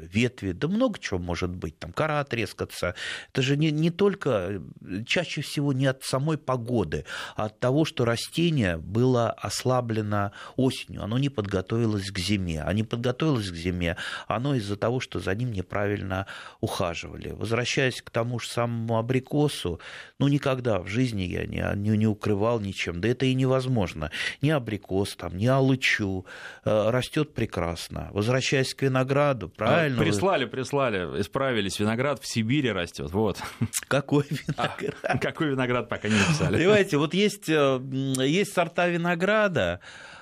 ветви, 0.00 0.52
да 0.52 0.68
много 0.68 0.98
чего 0.98 1.18
может 1.18 1.50
быть, 1.50 1.78
там 1.78 1.92
кора 1.92 2.20
отрескаться. 2.20 2.94
Это 3.32 3.42
же 3.42 3.56
не, 3.56 3.70
не 3.70 3.90
только, 3.90 4.62
чаще 5.06 5.42
всего 5.42 5.72
не 5.72 5.86
от 5.86 6.04
самой 6.04 6.38
погоды, 6.38 7.04
а 7.34 7.46
от 7.46 7.58
того, 7.60 7.84
что 7.84 8.04
растение 8.04 8.76
было 8.76 9.30
ослаблено 9.30 10.32
осенью, 10.56 11.02
оно 11.02 11.18
не 11.18 11.28
подготовилось 11.28 12.10
к 12.10 12.18
зиме. 12.18 12.62
А 12.62 12.72
не 12.72 12.82
подготовилось 12.82 13.50
к 13.50 13.54
зиме, 13.54 13.96
оно 14.26 14.54
из-за 14.54 14.76
того, 14.76 15.00
что 15.00 15.20
за 15.20 15.34
ним 15.34 15.52
неправильно 15.52 16.26
ухаживали. 16.60 17.30
Возвращаясь 17.30 18.02
к 18.02 18.10
тому 18.10 18.38
же 18.38 18.48
самому 18.48 18.98
абрикосу, 18.98 19.80
ну 20.18 20.28
никогда 20.28 20.80
в 20.80 20.88
жизни 20.88 21.22
я 21.22 21.46
не, 21.46 21.64
не, 21.76 21.96
не 21.96 22.06
укрывал 22.06 22.60
ничем, 22.60 23.00
да 23.00 23.08
это 23.08 23.26
и 23.26 23.34
невозможно. 23.34 24.10
Ни 24.42 24.50
абрикос, 24.50 25.16
там, 25.16 25.36
ни 25.36 25.46
алычу, 25.46 26.26
э, 26.64 26.90
растет 26.90 27.34
прекрасно. 27.34 28.10
Возвращаясь 28.12 28.74
к 28.74 28.82
винограду, 28.82 29.48
правильно? 29.48 29.85
Правильно. 29.94 30.12
Прислали, 30.12 30.44
прислали, 30.44 31.20
исправились. 31.20 31.78
Виноград 31.78 32.20
в 32.20 32.26
Сибири 32.26 32.72
растет. 32.72 33.10
Вот. 33.12 33.42
Какой 33.88 34.24
виноград? 34.30 34.96
А, 35.02 35.18
какой 35.18 35.48
виноград 35.48 35.88
пока 35.88 36.08
не 36.08 36.14
написали. 36.14 36.56
Понимаете, 36.56 36.96
вот 36.96 37.14
есть, 37.14 37.48
э, 37.48 37.80
есть 38.18 38.52
сорта 38.52 38.88
винограда, 38.88 39.80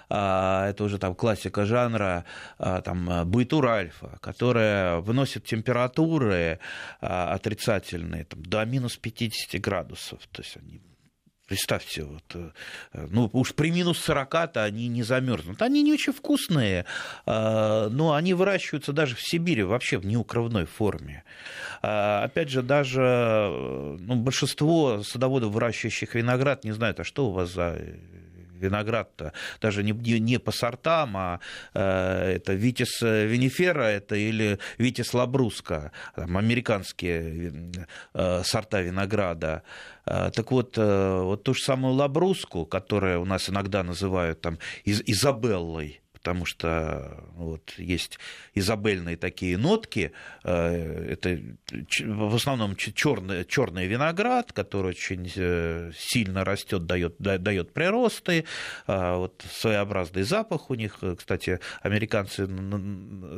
а, 0.09 0.69
это 0.69 0.85
уже 0.85 0.99
там 0.99 1.15
классика 1.15 1.65
жанра, 1.65 2.25
а, 2.59 2.83
там, 2.83 3.29
Байтур 3.31 3.67
Альфа, 3.67 4.19
которая 4.21 4.99
выносит 4.99 5.45
температуры 5.45 6.61
а, 7.01 7.33
отрицательные 7.33 8.25
там, 8.25 8.43
до 8.43 8.65
минус 8.65 8.97
50 8.97 9.61
градусов. 9.61 10.21
То 10.31 10.43
есть 10.43 10.57
они 10.57 10.81
Представьте, 11.47 12.05
вот, 12.05 12.25
э, 12.35 13.07
ну 13.11 13.29
уж 13.35 13.55
при 13.55 13.71
минус 13.71 14.09
40-то 14.09 14.65
они 14.65 14.89
не 14.89 15.03
замерзнут. 15.03 15.61
Они 15.61 15.83
не 15.83 15.93
очень 15.93 16.15
вкусные, 16.15 16.87
э, 17.27 17.89
но 17.91 18.15
они 18.15 18.33
выращиваются 18.33 18.95
даже 18.95 19.15
в 19.15 19.21
Сибири 19.21 19.63
вообще 19.63 19.99
в 19.99 20.07
неукрывной 20.07 20.65
форме. 20.65 21.23
Э, 21.83 22.23
опять 22.25 22.49
же, 22.49 22.63
даже 22.63 24.01
ну, 24.01 24.17
большинство 24.17 25.03
садоводов, 25.03 25.53
выращивающих 25.53 26.15
виноград, 26.15 26.65
не 26.65 26.73
знают, 26.73 27.01
а 27.01 27.05
что 27.05 27.27
у 27.27 27.33
вас 27.33 27.51
за 27.51 27.79
виноград-то 28.55 29.33
даже 29.61 29.83
не, 29.83 29.93
не 29.93 30.39
по 30.39 30.53
сортам, 30.53 31.17
а 31.17 31.41
э, 31.75 32.35
это 32.37 32.55
Витис 32.55 33.01
винифера 33.03 33.83
это 33.83 34.17
или 34.17 34.59
Витис 34.79 35.15
лабруска, 35.15 35.93
там, 36.17 36.37
американские 36.37 37.73
э, 38.15 38.43
сорта 38.45 38.81
винограда. 38.81 39.63
Э, 40.07 40.31
так 40.35 40.51
вот, 40.51 40.79
э, 40.79 41.21
вот 41.23 41.43
ту 41.45 41.55
же 41.55 41.63
самую 41.63 41.95
лабруску, 41.95 42.67
которая 42.67 43.19
у 43.19 43.25
нас 43.25 43.49
иногда 43.49 43.83
называют 43.83 44.41
там 44.41 44.59
Из 44.85 45.03
Изабеллой, 45.07 46.01
потому 46.25 46.47
что 46.47 47.23
вот, 47.35 47.75
есть 47.77 48.19
изабельные 48.55 49.19
такие 49.19 49.59
нотки. 49.59 50.13
Э, 50.43 51.07
это 51.11 51.39
в 52.01 52.35
основном 52.35 52.77
черный, 52.77 53.45
черный 53.45 53.87
виноград, 53.87 54.51
который 54.55 54.93
очень 54.93 55.31
э, 55.37 55.93
сильно 55.95 56.43
растет, 56.43 56.87
дает, 56.87 57.17
дает 57.19 57.75
приросты. 57.75 58.47
А 58.87 59.19
вот 59.19 59.45
своеобразный 59.53 60.23
запах 60.23 60.71
у 60.71 60.75
них. 60.75 60.99
Кстати, 61.19 61.61
американцы, 61.83 62.49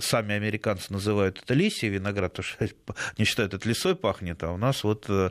сами 0.01 0.35
американцы 0.37 0.93
называют 0.93 1.43
это 1.43 1.55
лисий 1.55 1.89
виноград, 1.89 2.35
потому 2.35 2.47
что 2.47 2.69
не 3.19 3.25
считают, 3.25 3.53
это 3.53 3.69
лесой 3.69 3.97
пахнет, 3.97 4.45
а 4.45 4.53
у 4.53 4.57
нас 4.57 4.85
вот 4.85 5.07
э, 5.09 5.31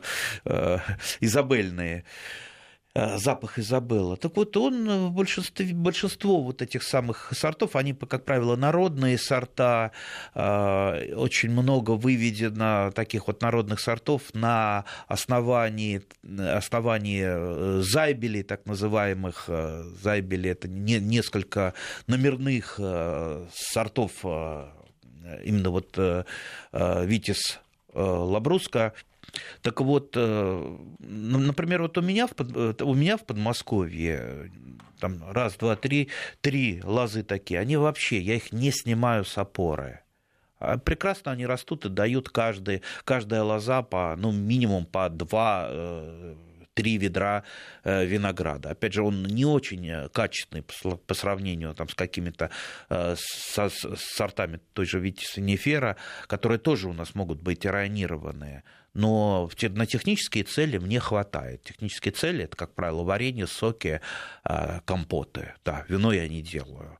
изабельные. 1.20 2.04
Э, 2.96 3.18
запах 3.18 3.58
Изабелла. 3.58 4.16
Так 4.16 4.36
вот, 4.36 4.56
он 4.56 5.08
в 5.08 5.12
большинстве, 5.12 5.74
большинство 5.74 6.42
вот 6.42 6.62
этих 6.62 6.82
самых 6.82 7.30
сортов, 7.36 7.76
они, 7.76 7.92
как 7.92 8.24
правило, 8.24 8.56
народные 8.56 9.18
сорта, 9.18 9.92
э, 10.34 11.12
очень 11.14 11.50
много 11.50 11.90
выведено 11.90 12.90
таких 12.92 13.26
вот 13.26 13.42
народных 13.42 13.80
сортов 13.80 14.22
на 14.32 14.86
основании, 15.08 16.04
основании 16.24 17.24
э, 17.26 17.82
зайбелей, 17.82 18.42
так 18.42 18.64
называемых. 18.64 19.50
Зайбели– 20.02 20.48
это 20.50 20.66
несколько 20.66 21.74
номерных 22.06 22.80
сортов 23.52 24.24
именно 24.24 25.70
вот 25.70 25.98
Витис 26.72 27.60
Лабруска, 27.92 28.94
так 29.62 29.80
вот, 29.80 30.12
э, 30.16 30.78
например, 30.98 31.82
вот 31.82 31.98
у 31.98 32.02
меня 32.02 32.26
в, 32.26 32.32
э, 32.38 32.74
у 32.82 32.94
меня 32.94 33.16
в 33.16 33.24
Подмосковье 33.24 34.50
там 35.00 35.22
раз, 35.30 35.56
два, 35.56 35.76
три, 35.76 36.08
три 36.40 36.80
лозы 36.82 37.22
такие, 37.22 37.60
они 37.60 37.76
вообще, 37.76 38.20
я 38.20 38.34
их 38.34 38.52
не 38.52 38.70
снимаю 38.70 39.24
с 39.24 39.36
опоры. 39.38 40.00
А 40.58 40.78
прекрасно 40.78 41.32
они 41.32 41.44
растут 41.44 41.84
и 41.84 41.90
дают 41.90 42.30
каждый, 42.30 42.82
каждая 43.04 43.42
лоза 43.42 43.82
по, 43.82 44.14
ну, 44.16 44.32
минимум 44.32 44.86
по 44.86 45.10
два 45.10 45.66
э, 45.68 46.34
три 46.72 46.98
ведра 46.98 47.42
винограда. 47.84 48.70
Опять 48.70 48.92
же, 48.92 49.02
он 49.02 49.22
не 49.24 49.46
очень 49.46 50.10
качественный 50.10 50.62
по 50.62 51.14
сравнению 51.14 51.74
там, 51.74 51.88
с 51.88 51.94
какими-то 51.94 52.50
со, 52.88 53.70
с 53.70 53.86
сортами 53.96 54.60
той 54.74 54.84
же 54.84 55.00
Витиса 55.00 55.40
Нефера, 55.40 55.96
которые 56.26 56.58
тоже 56.58 56.88
у 56.88 56.92
нас 56.92 57.14
могут 57.14 57.40
быть 57.40 57.64
иронированные 57.64 58.62
но 58.96 59.50
на 59.60 59.86
технические 59.86 60.44
цели 60.44 60.78
мне 60.78 61.00
хватает. 61.00 61.62
Технические 61.62 62.12
цели 62.12 62.44
это, 62.44 62.56
как 62.56 62.74
правило, 62.74 63.02
варенье, 63.02 63.46
соки, 63.46 64.00
а, 64.42 64.80
компоты. 64.86 65.52
Да, 65.64 65.84
вино 65.88 66.12
я 66.12 66.26
не 66.28 66.40
делаю. 66.40 66.98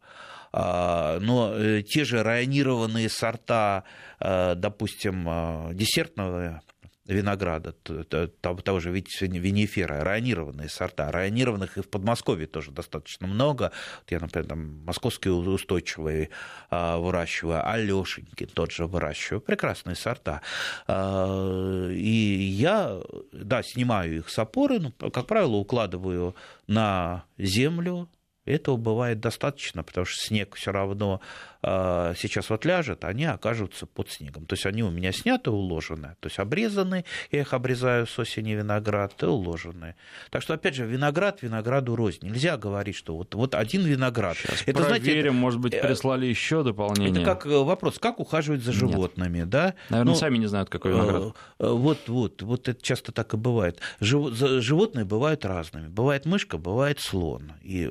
А, 0.53 1.19
но 1.21 1.55
э, 1.55 1.83
те 1.83 2.05
же 2.05 2.23
районированные 2.23 3.09
сорта, 3.09 3.85
а, 4.21 4.55
допустим, 4.55 5.75
десертного 5.75 6.61
винограда, 7.07 7.73
того 7.73 8.81
же 8.81 8.91
винифера, 8.91 10.05
районированные 10.05 10.69
сорта. 10.69 11.11
Районированных 11.11 11.79
и 11.79 11.83
в 11.83 11.89
Подмосковье 11.89 12.47
тоже 12.47 12.71
достаточно 12.71 13.27
много. 13.27 13.73
Вот 14.01 14.11
я, 14.11 14.21
например, 14.21 14.49
там 14.49 14.85
московские 14.85 15.35
устойчивые 15.35 16.31
а, 16.71 16.99
выращиваю, 16.99 17.69
Алешеньки 17.69 18.47
тот 18.47 18.73
же 18.73 18.87
выращиваю. 18.87 19.41
Прекрасные 19.41 19.97
сорта. 19.97 20.43
А, 20.87 21.89
и 21.91 22.09
я, 22.09 23.01
да, 23.33 23.63
снимаю 23.63 24.19
их 24.19 24.29
с 24.29 24.39
опоры, 24.39 24.81
но, 24.81 25.11
как 25.11 25.27
правило, 25.27 25.57
укладываю 25.57 26.35
на 26.67 27.25
землю, 27.39 28.09
этого 28.47 28.77
бывает 28.77 29.21
достаточно, 29.21 29.83
потому 29.83 30.07
что 30.07 30.25
снег 30.29 30.55
все 30.55 30.71
равно 30.71 31.21
сейчас 31.67 32.51
вот 32.51 32.65
ляжет, 32.65 33.05
они 33.05 33.25
окажутся 33.25 33.87
под 33.87 34.11
снегом. 34.11 34.47
То 34.47 34.55
есть 34.55 34.67
они 34.67 34.83
у 34.83 34.91
меня 34.91 35.13
сняты, 35.13 35.51
уложены, 35.51 36.17
то 36.21 36.29
есть 36.29 36.39
обрезаны, 36.39 37.05
я 37.33 37.41
их 37.41 37.53
обрезаю 37.53 38.07
с 38.07 38.19
осени 38.19 38.53
виноград, 38.53 39.21
и 39.23 39.27
уложены. 39.27 39.95
Так 40.31 40.43
что, 40.43 40.55
опять 40.55 40.75
же, 40.75 40.87
виноград 40.87 41.43
винограду 41.43 41.97
рознь. 41.97 42.27
Нельзя 42.27 42.57
говорить, 42.57 42.97
что 42.97 43.17
вот, 43.17 43.35
вот 43.35 43.55
один 43.55 43.83
виноград. 43.83 44.37
Сейчас 44.37 44.63
это, 44.67 44.83
проверим, 44.85 45.03
знаете, 45.03 45.31
может 45.31 45.61
быть, 45.61 45.75
э, 45.75 45.81
прислали 45.81 46.27
еще 46.27 46.63
дополнение. 46.63 47.23
Это 47.23 47.25
как 47.25 47.47
э, 47.47 47.59
вопрос, 47.63 47.99
как 47.99 48.21
ухаживать 48.21 48.63
за 48.63 48.73
животными, 48.73 49.39
Нет. 49.39 49.49
да? 49.49 49.75
Наверное, 49.91 50.13
ну, 50.13 50.19
сами 50.19 50.39
не 50.39 50.47
знают, 50.47 50.69
какой 50.69 50.93
виноград. 50.93 51.35
Э, 51.59 51.69
вот, 51.69 52.09
вот, 52.09 52.43
вот 52.43 52.69
это 52.69 52.83
часто 52.83 53.13
так 53.13 53.35
и 53.35 53.37
бывает. 53.37 53.81
Животные 54.01 55.05
бывают 55.05 55.45
разными. 55.45 55.89
Бывает 55.89 56.27
мышка, 56.27 56.59
бывает 56.59 57.01
слон. 57.01 57.53
И 57.63 57.91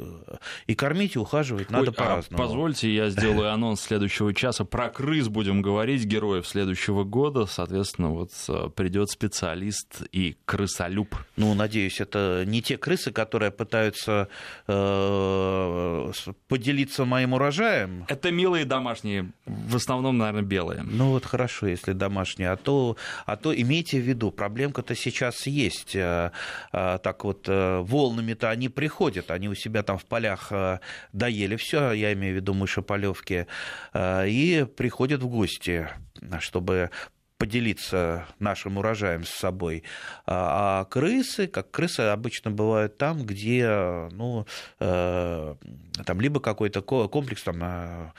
и 0.67 0.75
кормить 0.75 1.15
и 1.15 1.19
ухаживать 1.19 1.69
надо 1.69 1.91
Ой, 1.91 1.95
а 1.97 2.01
по-разному. 2.01 2.43
А 2.43 2.45
позвольте, 2.45 2.93
я 2.93 3.09
сделаю 3.09 3.51
анонс 3.51 3.64
следующего 3.75 4.33
часа. 4.33 4.65
Про 4.65 4.89
крыс 4.89 5.27
будем 5.27 5.61
говорить, 5.61 6.05
героев 6.05 6.47
следующего 6.47 7.03
года. 7.03 7.45
Соответственно, 7.45 8.09
вот 8.09 8.31
э, 8.47 8.69
придет 8.75 9.09
специалист 9.09 10.03
и 10.11 10.37
крысолюб. 10.45 11.15
Ну, 11.35 11.53
надеюсь, 11.53 11.99
это 11.99 12.43
не 12.45 12.61
те 12.61 12.77
крысы, 12.77 13.11
которые 13.11 13.51
пытаются 13.51 14.29
э, 14.67 16.11
поделиться 16.47 17.05
моим 17.05 17.33
урожаем. 17.33 18.05
Это 18.07 18.31
милые 18.31 18.65
домашние, 18.65 19.31
в 19.45 19.75
основном, 19.75 20.17
наверное, 20.17 20.43
белые. 20.43 20.83
Ну 20.83 21.09
вот 21.09 21.25
хорошо, 21.25 21.67
если 21.67 21.93
домашние. 21.93 22.51
А 22.51 22.57
то, 22.57 22.95
а 23.25 23.35
то 23.35 23.53
имейте 23.53 23.99
в 23.99 24.03
виду, 24.03 24.31
проблемка-то 24.31 24.95
сейчас 24.95 25.47
есть. 25.47 25.95
А, 25.95 26.31
так 26.71 27.23
вот, 27.23 27.47
волнами-то 27.47 28.49
они 28.49 28.69
приходят, 28.69 29.31
они 29.31 29.49
у 29.49 29.55
себя 29.55 29.83
там 29.83 29.97
в 29.97 30.05
полях 30.05 30.51
э, 30.51 30.79
доели 31.13 31.55
все, 31.55 31.91
я 31.91 32.13
имею 32.13 32.33
в 32.33 32.35
виду 32.37 32.53
мышеполевки, 32.53 33.33
э, 33.33 33.45
и 33.93 34.67
приходят 34.75 35.21
в 35.21 35.27
гости, 35.27 35.87
чтобы 36.39 36.89
поделиться 37.37 38.25
нашим 38.39 38.77
урожаем 38.77 39.23
с 39.23 39.29
собой. 39.29 39.83
А, 40.25 40.81
а 40.81 40.85
крысы, 40.85 41.47
как 41.47 41.71
крысы 41.71 42.01
обычно 42.01 42.51
бывают 42.51 42.97
там, 42.97 43.25
где 43.25 44.07
ну, 44.11 44.45
э, 44.79 45.55
там 46.05 46.21
либо 46.21 46.39
какой-то 46.39 46.81
комплекс 46.81 47.43
там, 47.43 48.13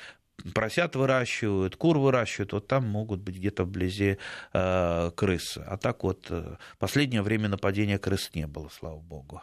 поросят 0.54 0.96
выращивают, 0.96 1.76
кур 1.76 1.98
выращивают, 1.98 2.52
вот 2.52 2.68
там 2.68 2.86
могут 2.86 3.20
быть 3.20 3.36
где-то 3.36 3.64
вблизи 3.64 4.18
э, 4.52 5.10
крысы. 5.16 5.64
А 5.66 5.76
так 5.76 6.02
вот, 6.04 6.30
последнее 6.78 7.22
время 7.22 7.48
нападения 7.48 7.98
крыс 7.98 8.30
не 8.34 8.46
было, 8.46 8.68
слава 8.68 9.00
богу. 9.00 9.40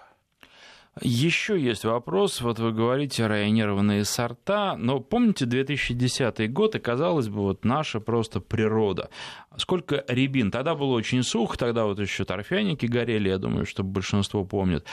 Еще 1.02 1.60
есть 1.60 1.86
вопрос. 1.86 2.42
Вот 2.42 2.60
вы 2.60 2.72
говорите 2.72 3.26
районированные 3.26 4.06
сорта, 4.06 4.76
но 4.78 5.00
помните 5.00 5.46
2010 5.46 6.52
год, 6.54 6.76
и 6.76 6.80
казалось 6.80 7.30
бы, 7.30 7.42
вот 7.42 7.66
наша 7.66 8.00
просто 8.00 8.40
природа. 8.40 9.10
Сколько 9.58 10.06
рябин? 10.08 10.52
Тогда 10.52 10.76
было 10.76 10.94
очень 10.94 11.24
сухо, 11.24 11.58
тогда 11.58 11.86
вот 11.86 12.00
еще 12.00 12.26
торфяники 12.26 12.86
горели, 12.86 13.30
я 13.30 13.40
думаю, 13.40 13.66
что 13.66 13.84
большинство 13.84 14.46
помнит. 14.46 14.86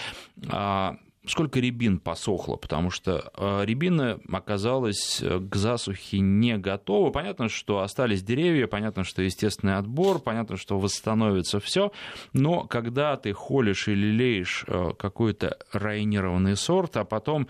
Сколько 1.31 1.61
рябин 1.61 2.01
посохло, 2.01 2.57
потому 2.57 2.90
что 2.90 3.31
э, 3.37 3.64
рябина 3.64 4.19
оказалась 4.33 5.23
э, 5.23 5.38
к 5.38 5.55
засухе 5.55 6.19
не 6.19 6.59
готова. 6.59 7.12
Понятно, 7.12 7.49
что 7.49 7.83
остались 7.83 8.25
деревья, 8.25 8.66
понятно, 8.66 9.05
что 9.05 9.23
естественный 9.23 9.77
отбор, 9.77 10.19
понятно, 10.19 10.57
что 10.57 10.81
восстановится 10.81 11.61
все, 11.61 11.93
но 12.33 12.64
когда 12.64 13.16
ты 13.16 13.33
холишь 13.33 13.87
или 13.87 14.09
леешь 14.09 14.64
э, 14.66 14.90
какой-то 14.99 15.57
районированный 15.73 16.57
сорт, 16.57 16.97
а 16.97 17.05
потом 17.05 17.47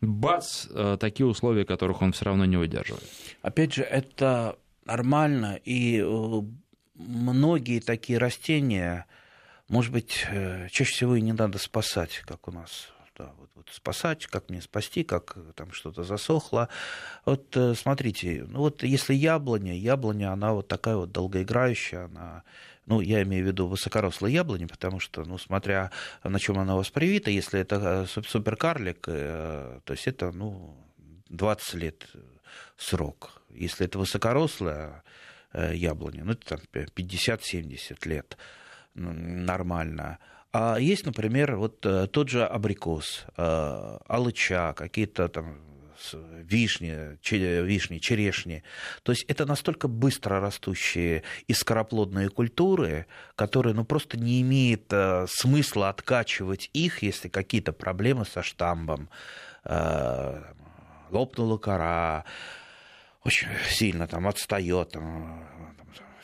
бац, 0.00 0.68
такие 1.00 1.26
условия, 1.26 1.64
которых 1.64 2.02
он 2.02 2.12
все 2.12 2.26
равно 2.26 2.44
не 2.44 2.56
выдерживает. 2.56 3.02
Опять 3.42 3.74
же, 3.74 3.82
это 3.82 4.56
нормально, 4.84 5.58
и 5.64 6.00
многие 6.94 7.80
такие 7.80 8.20
растения, 8.20 9.06
может 9.68 9.90
быть, 9.90 10.24
чаще 10.70 10.84
всего 10.84 11.16
и 11.16 11.20
не 11.20 11.32
надо 11.32 11.58
спасать, 11.58 12.22
как 12.24 12.46
у 12.46 12.52
нас 12.52 12.92
да, 13.18 13.32
вот, 13.38 13.50
вот 13.54 13.68
спасать, 13.72 14.26
как 14.26 14.48
мне 14.48 14.62
спасти, 14.62 15.04
как 15.04 15.36
там 15.54 15.72
что-то 15.72 16.04
засохло. 16.04 16.68
Вот 17.24 17.56
смотрите, 17.76 18.46
ну 18.48 18.60
вот 18.60 18.82
если 18.82 19.14
яблоня, 19.14 19.76
яблоня, 19.76 20.32
она 20.32 20.52
вот 20.52 20.68
такая 20.68 20.96
вот 20.96 21.12
долгоиграющая, 21.12 22.04
она 22.04 22.44
ну, 22.86 23.02
я 23.02 23.22
имею 23.22 23.44
в 23.44 23.48
виду 23.48 23.66
высокорослые 23.66 24.32
яблони, 24.32 24.64
потому 24.64 24.98
что, 24.98 25.22
ну, 25.24 25.36
смотря 25.36 25.90
на 26.24 26.40
чем 26.40 26.58
она 26.58 26.72
у 26.72 26.78
вас 26.78 26.88
привита, 26.88 27.30
если 27.30 27.60
это 27.60 28.06
суперкарлик, 28.06 29.02
то 29.02 29.82
есть 29.90 30.06
это, 30.06 30.32
ну, 30.32 30.74
20 31.28 31.74
лет 31.74 32.06
срок. 32.78 33.42
Если 33.50 33.86
это 33.86 33.98
высокорослая 33.98 35.02
э, 35.52 35.74
яблоня, 35.74 36.24
ну, 36.24 36.32
это 36.32 36.56
там 36.56 36.60
50-70 36.72 38.08
лет 38.08 38.38
нормально. 38.94 40.18
А 40.52 40.78
есть, 40.78 41.04
например, 41.04 41.56
вот 41.56 41.84
э, 41.84 42.06
тот 42.06 42.30
же 42.30 42.44
абрикос, 42.44 43.26
э, 43.36 43.98
алыча, 44.06 44.72
какие-то 44.74 45.28
там 45.28 45.60
вишни, 46.44 47.18
вишни, 47.64 47.98
черешни. 47.98 48.62
То 49.02 49.10
есть 49.10 49.24
это 49.24 49.46
настолько 49.46 49.88
быстро 49.88 50.40
растущие 50.40 51.24
и 51.48 51.52
скороплодные 51.52 52.28
культуры, 52.28 53.06
которые 53.34 53.74
ну, 53.74 53.84
просто 53.84 54.16
не 54.16 54.40
имеет 54.42 54.92
смысла 55.26 55.88
откачивать 55.88 56.70
их, 56.72 57.02
если 57.02 57.28
какие-то 57.28 57.72
проблемы 57.72 58.26
со 58.26 58.44
штамбом, 58.44 59.10
лопнула 61.10 61.58
кора, 61.58 62.24
очень 63.24 63.48
сильно 63.68 64.06
там 64.06 64.28
отстает, 64.28 64.90
там, 64.92 65.48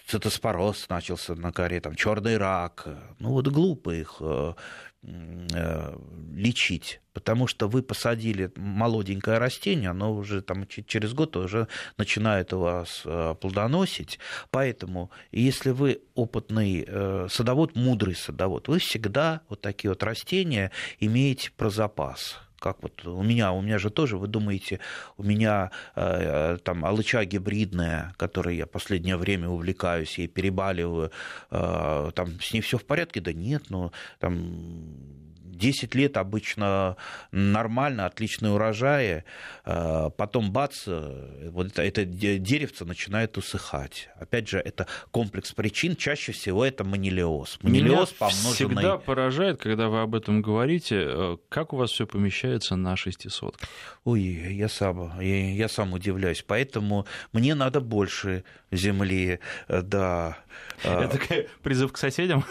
цитоспороз 0.06 0.88
начался 0.88 1.34
на 1.34 1.52
коре, 1.52 1.80
там, 1.80 1.94
черный 1.94 2.36
рак. 2.36 2.86
Ну 3.18 3.30
вот 3.30 3.48
глупо 3.48 3.90
их 3.90 4.16
э, 4.20 4.54
э, 5.02 5.96
лечить, 6.32 7.00
потому 7.12 7.46
что 7.46 7.68
вы 7.68 7.82
посадили 7.82 8.52
молоденькое 8.56 9.38
растение, 9.38 9.90
оно 9.90 10.14
уже 10.14 10.42
там 10.42 10.66
через 10.66 11.12
год 11.14 11.36
уже 11.36 11.68
начинает 11.96 12.52
у 12.52 12.58
вас 12.60 13.02
э, 13.04 13.34
плодоносить, 13.40 14.18
поэтому 14.50 15.10
если 15.32 15.70
вы 15.70 16.02
опытный 16.14 16.86
садовод, 17.30 17.74
мудрый 17.74 18.14
садовод, 18.14 18.68
вы 18.68 18.78
всегда 18.78 19.40
вот 19.48 19.60
такие 19.60 19.90
вот 19.90 20.02
растения 20.02 20.70
имеете 21.00 21.50
про 21.52 21.70
запас 21.70 22.38
как 22.64 22.82
вот 22.82 23.04
у 23.04 23.22
меня, 23.22 23.52
у 23.52 23.60
меня 23.60 23.78
же 23.78 23.90
тоже, 23.90 24.16
вы 24.16 24.26
думаете, 24.26 24.80
у 25.18 25.22
меня 25.22 25.70
э, 25.96 26.56
там 26.64 26.86
алыча 26.86 27.22
гибридная, 27.26 28.14
которой 28.16 28.56
я 28.56 28.66
последнее 28.66 29.18
время 29.18 29.50
увлекаюсь 29.50 30.18
и 30.18 30.26
перебаливаю, 30.26 31.10
э, 31.50 32.10
там 32.14 32.40
с 32.40 32.54
ней 32.54 32.62
все 32.62 32.78
в 32.78 32.86
порядке? 32.86 33.20
Да 33.20 33.34
нет, 33.34 33.64
ну 33.68 33.92
там 34.18 35.33
10 35.54 35.94
лет 35.94 36.16
обычно 36.16 36.96
нормально, 37.32 38.06
отличные 38.06 38.52
урожаи, 38.52 39.24
э, 39.64 40.10
потом 40.16 40.52
бац, 40.52 40.84
э, 40.86 41.48
вот 41.50 41.66
это, 41.66 41.82
это 41.82 42.04
деревце 42.04 42.84
начинает 42.84 43.36
усыхать. 43.38 44.08
Опять 44.16 44.48
же, 44.48 44.58
это 44.58 44.86
комплекс 45.10 45.52
причин, 45.52 45.96
чаще 45.96 46.32
всего 46.32 46.64
это 46.64 46.84
манилиоз. 46.84 47.58
Манилиоз 47.62 48.10
Меня 48.10 48.18
помноженный... 48.18 48.52
всегда 48.52 48.98
поражает, 48.98 49.60
когда 49.60 49.88
вы 49.88 50.02
об 50.02 50.14
этом 50.14 50.42
говорите, 50.42 51.04
э, 51.06 51.36
как 51.48 51.72
у 51.72 51.76
вас 51.76 51.90
все 51.90 52.06
помещается 52.06 52.76
на 52.76 52.96
600? 52.96 53.58
Ой, 54.04 54.20
я 54.20 54.68
сам, 54.68 55.20
я, 55.20 55.52
я 55.52 55.68
сам 55.68 55.92
удивляюсь, 55.92 56.44
поэтому 56.46 57.06
мне 57.32 57.54
надо 57.54 57.80
больше 57.80 58.44
земли, 58.70 59.40
да. 59.68 60.38
Это 60.82 61.18
призыв 61.62 61.92
к 61.92 61.96
соседям? 61.96 62.44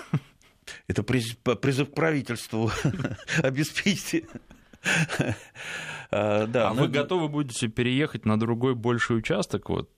Это 0.88 1.04
призыв 1.04 1.92
к 1.92 1.94
правительству 1.94 2.72
обеспечить. 3.44 4.26
А, 6.16 6.46
да, 6.46 6.70
а 6.70 6.74
вы 6.74 6.90
готовы 6.90 7.28
будете 7.28 7.68
переехать 7.70 8.24
на 8.24 8.40
другой 8.40 8.76
больший 8.76 9.18
участок? 9.18 9.70
Вот 9.70 9.90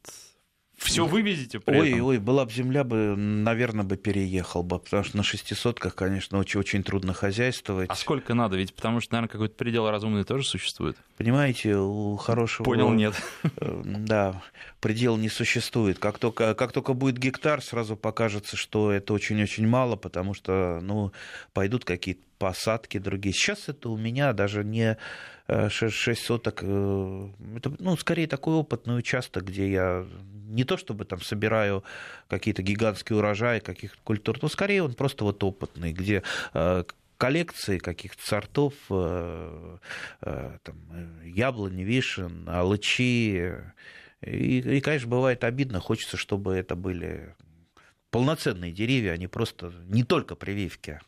все 0.78 1.06
вывезете 1.06 1.60
при 1.60 1.78
ой, 1.78 1.90
этом? 1.92 2.06
Ой, 2.06 2.18
была 2.18 2.46
бы 2.46 2.52
земля, 2.52 2.84
бы, 2.84 3.16
наверное, 3.16 3.86
бы 3.86 3.98
переехал 3.98 4.64
бы, 4.64 4.80
потому 4.80 5.04
что 5.04 5.18
на 5.18 5.24
шестисотках, 5.24 5.96
конечно, 5.96 6.38
очень, 6.38 6.60
очень 6.60 6.84
трудно 6.84 7.14
хозяйствовать. 7.14 7.90
А 7.90 7.96
сколько 7.96 8.34
надо? 8.34 8.58
Ведь 8.58 8.74
потому 8.74 9.00
что, 9.00 9.14
наверное, 9.14 9.32
какой-то 9.32 9.56
предел 9.56 9.90
разумный 9.90 10.24
тоже 10.24 10.46
существует. 10.46 10.98
Понимаете, 11.18 11.78
у 11.78 12.18
хорошего... 12.18 12.66
Понял, 12.66 12.92
нет. 12.92 13.16
Э, 13.58 13.82
да, 13.86 14.42
предел 14.82 15.18
не 15.18 15.30
существует. 15.30 15.98
Как 16.00 16.20
только, 16.20 16.54
как 16.56 16.72
только 16.72 16.94
будет 16.94 17.18
гектар, 17.18 17.62
сразу 17.62 17.96
покажется, 17.96 18.58
что 18.58 18.92
это 18.92 19.14
очень-очень 19.14 19.68
мало, 19.68 19.96
потому 19.96 20.34
что, 20.34 20.80
ну, 20.82 21.12
пойдут 21.54 21.86
какие-то 21.86 22.22
посадки 22.38 22.98
другие. 22.98 23.34
Сейчас 23.34 23.70
это 23.70 23.90
у 23.90 23.98
меня 23.98 24.34
даже 24.34 24.64
не 24.64 24.98
6, 25.48 26.08
э, 26.08 26.16
соток, 26.16 26.60
э, 26.64 27.30
это, 27.58 27.74
ну, 27.80 27.96
скорее 27.98 28.28
такой 28.28 28.56
опытный 28.56 28.98
участок, 28.98 29.46
где 29.46 29.72
я 29.72 30.06
не 30.48 30.64
то 30.64 30.78
чтобы 30.78 31.06
там 31.06 31.22
собираю 31.22 31.84
какие-то 32.28 32.64
гигантские 32.64 33.18
урожаи 33.18 33.60
каких-то 33.60 33.98
культур, 34.04 34.38
но 34.42 34.48
скорее 34.48 34.84
он 34.84 34.94
просто 34.94 35.24
вот 35.24 35.44
опытный, 35.44 35.92
где 35.94 36.24
э, 36.54 36.84
коллекции 37.18 37.78
каких-то 37.78 38.26
сортов, 38.26 38.74
там, 38.90 39.70
яблони, 41.24 41.84
вишен, 41.84 42.50
алычи. 42.50 43.56
И, 44.22 44.60
и, 44.60 44.82
конечно, 44.82 45.08
бывает 45.08 45.46
обидно, 45.46 45.80
хочется, 45.80 46.18
чтобы 46.18 46.56
это 46.56 46.76
были 46.76 47.34
полноценные 48.12 48.74
деревья, 48.74 49.12
а 49.12 49.18
не 49.18 49.28
просто, 49.28 49.72
не 49.88 50.04
только 50.04 50.36
прививки. 50.36 51.00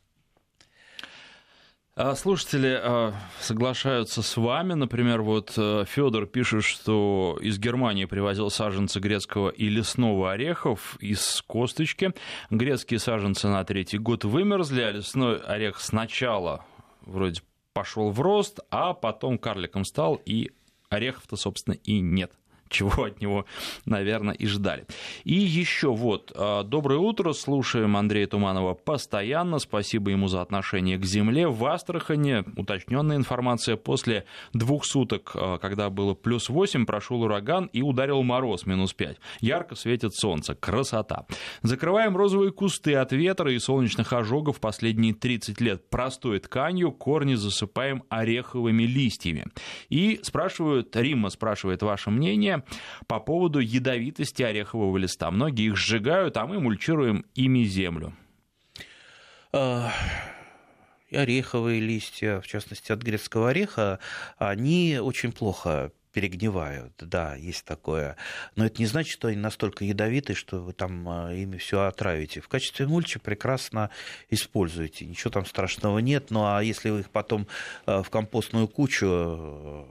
А 1.99 2.13
слушатели 2.13 2.79
а, 2.79 3.11
соглашаются 3.39 4.21
с 4.21 4.37
вами. 4.37 4.73
Например, 4.73 5.23
вот 5.23 5.53
э, 5.57 5.83
Федор 5.87 6.27
пишет, 6.27 6.63
что 6.63 7.39
из 7.41 7.57
Германии 7.57 8.05
привозил 8.05 8.51
саженцы 8.51 8.99
грецкого 8.99 9.49
и 9.49 9.67
лесного 9.67 10.31
орехов 10.31 10.95
из 10.99 11.43
косточки. 11.47 12.13
Грецкие 12.51 12.99
саженцы 12.99 13.47
на 13.47 13.63
третий 13.63 13.97
год 13.97 14.25
вымерзли, 14.25 14.81
а 14.81 14.91
лесной 14.91 15.39
орех 15.39 15.79
сначала 15.79 16.63
вроде 17.01 17.41
пошел 17.73 18.11
в 18.11 18.21
рост, 18.21 18.59
а 18.69 18.93
потом 18.93 19.39
карликом 19.39 19.83
стал, 19.83 20.21
и 20.23 20.51
орехов-то, 20.89 21.35
собственно, 21.35 21.73
и 21.83 21.99
нет 21.99 22.31
чего 22.69 23.05
от 23.05 23.21
него, 23.21 23.45
наверное, 23.85 24.33
и 24.33 24.45
ждали. 24.47 24.85
И 25.23 25.33
еще 25.33 25.93
вот, 25.93 26.31
а, 26.35 26.63
доброе 26.63 26.99
утро, 26.99 27.33
слушаем 27.33 27.97
Андрея 27.97 28.27
Туманова 28.27 28.73
постоянно, 28.73 29.59
спасибо 29.59 30.11
ему 30.11 30.27
за 30.27 30.41
отношение 30.41 30.97
к 30.97 31.05
земле. 31.05 31.47
В 31.47 31.65
Астрахане 31.65 32.43
уточненная 32.55 33.17
информация, 33.17 33.75
после 33.75 34.25
двух 34.53 34.85
суток, 34.85 35.31
а, 35.35 35.57
когда 35.57 35.89
было 35.89 36.13
плюс 36.13 36.49
8, 36.49 36.85
прошел 36.85 37.21
ураган 37.21 37.65
и 37.73 37.81
ударил 37.81 38.23
мороз 38.23 38.65
минус 38.65 38.93
5. 38.93 39.17
Ярко 39.41 39.75
светит 39.75 40.13
солнце, 40.13 40.55
красота. 40.55 41.25
Закрываем 41.61 42.15
розовые 42.17 42.51
кусты 42.51 42.95
от 42.95 43.11
ветра 43.11 43.51
и 43.51 43.59
солнечных 43.59 44.13
ожогов 44.13 44.59
последние 44.59 45.13
30 45.13 45.61
лет 45.61 45.89
простой 45.89 46.39
тканью, 46.39 46.91
корни 46.91 47.35
засыпаем 47.35 48.03
ореховыми 48.09 48.83
листьями. 48.83 49.45
И 49.89 50.19
спрашивают, 50.23 50.95
Римма 50.95 51.29
спрашивает 51.29 51.81
ваше 51.81 52.09
мнение, 52.09 52.56
по 53.07 53.19
поводу 53.19 53.59
ядовитости 53.59 54.43
орехового 54.43 54.97
листа. 54.97 55.31
Многие 55.31 55.67
их 55.67 55.77
сжигают, 55.77 56.37
а 56.37 56.45
мы 56.45 56.59
мульчируем 56.59 57.25
ими 57.35 57.63
землю. 57.63 58.13
А, 59.53 59.91
ореховые 61.11 61.79
листья, 61.79 62.41
в 62.41 62.47
частности 62.47 62.91
от 62.91 63.01
грецкого 63.01 63.49
ореха, 63.49 63.99
они 64.37 64.99
очень 65.01 65.31
плохо 65.31 65.91
перегнивают, 66.17 66.93
да, 66.97 67.35
есть 67.35 67.63
такое. 67.63 68.17
Но 68.55 68.65
это 68.65 68.81
не 68.81 68.87
значит, 68.87 69.13
что 69.13 69.27
они 69.27 69.37
настолько 69.37 69.85
ядовиты, 69.85 70.33
что 70.33 70.63
вы 70.63 70.73
там 70.73 71.07
а, 71.07 71.31
ими 71.31 71.57
все 71.57 71.83
отравите. 71.83 72.41
В 72.41 72.47
качестве 72.47 72.87
мульчи 72.87 73.19
прекрасно 73.19 73.91
используете, 74.31 75.05
ничего 75.05 75.29
там 75.29 75.45
страшного 75.45 75.99
нет. 75.99 76.31
Ну 76.31 76.45
а 76.45 76.63
если 76.63 76.89
вы 76.89 77.01
их 77.01 77.11
потом 77.11 77.47
а, 77.85 78.01
в 78.01 78.09
компостную 78.09 78.67
кучу 78.67 79.85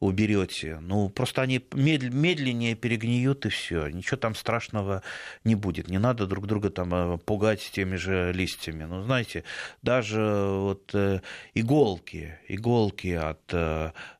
уберете. 0.00 0.78
Ну, 0.80 1.08
просто 1.08 1.42
они 1.42 1.64
медленнее 1.72 2.74
перегниют 2.74 3.46
и 3.46 3.48
все. 3.48 3.88
Ничего 3.88 4.16
там 4.16 4.34
страшного 4.34 5.02
не 5.44 5.54
будет. 5.54 5.88
Не 5.88 5.98
надо 5.98 6.26
друг 6.26 6.46
друга 6.46 6.70
там 6.70 6.94
э, 6.94 7.18
пугать 7.18 7.70
теми 7.72 7.96
же 7.96 8.32
листьями. 8.32 8.84
Ну, 8.84 9.02
знаете, 9.02 9.44
даже 9.82 10.20
вот 10.20 10.94
э, 10.94 11.20
иголки, 11.54 12.38
иголки 12.48 13.12
от 13.12 13.52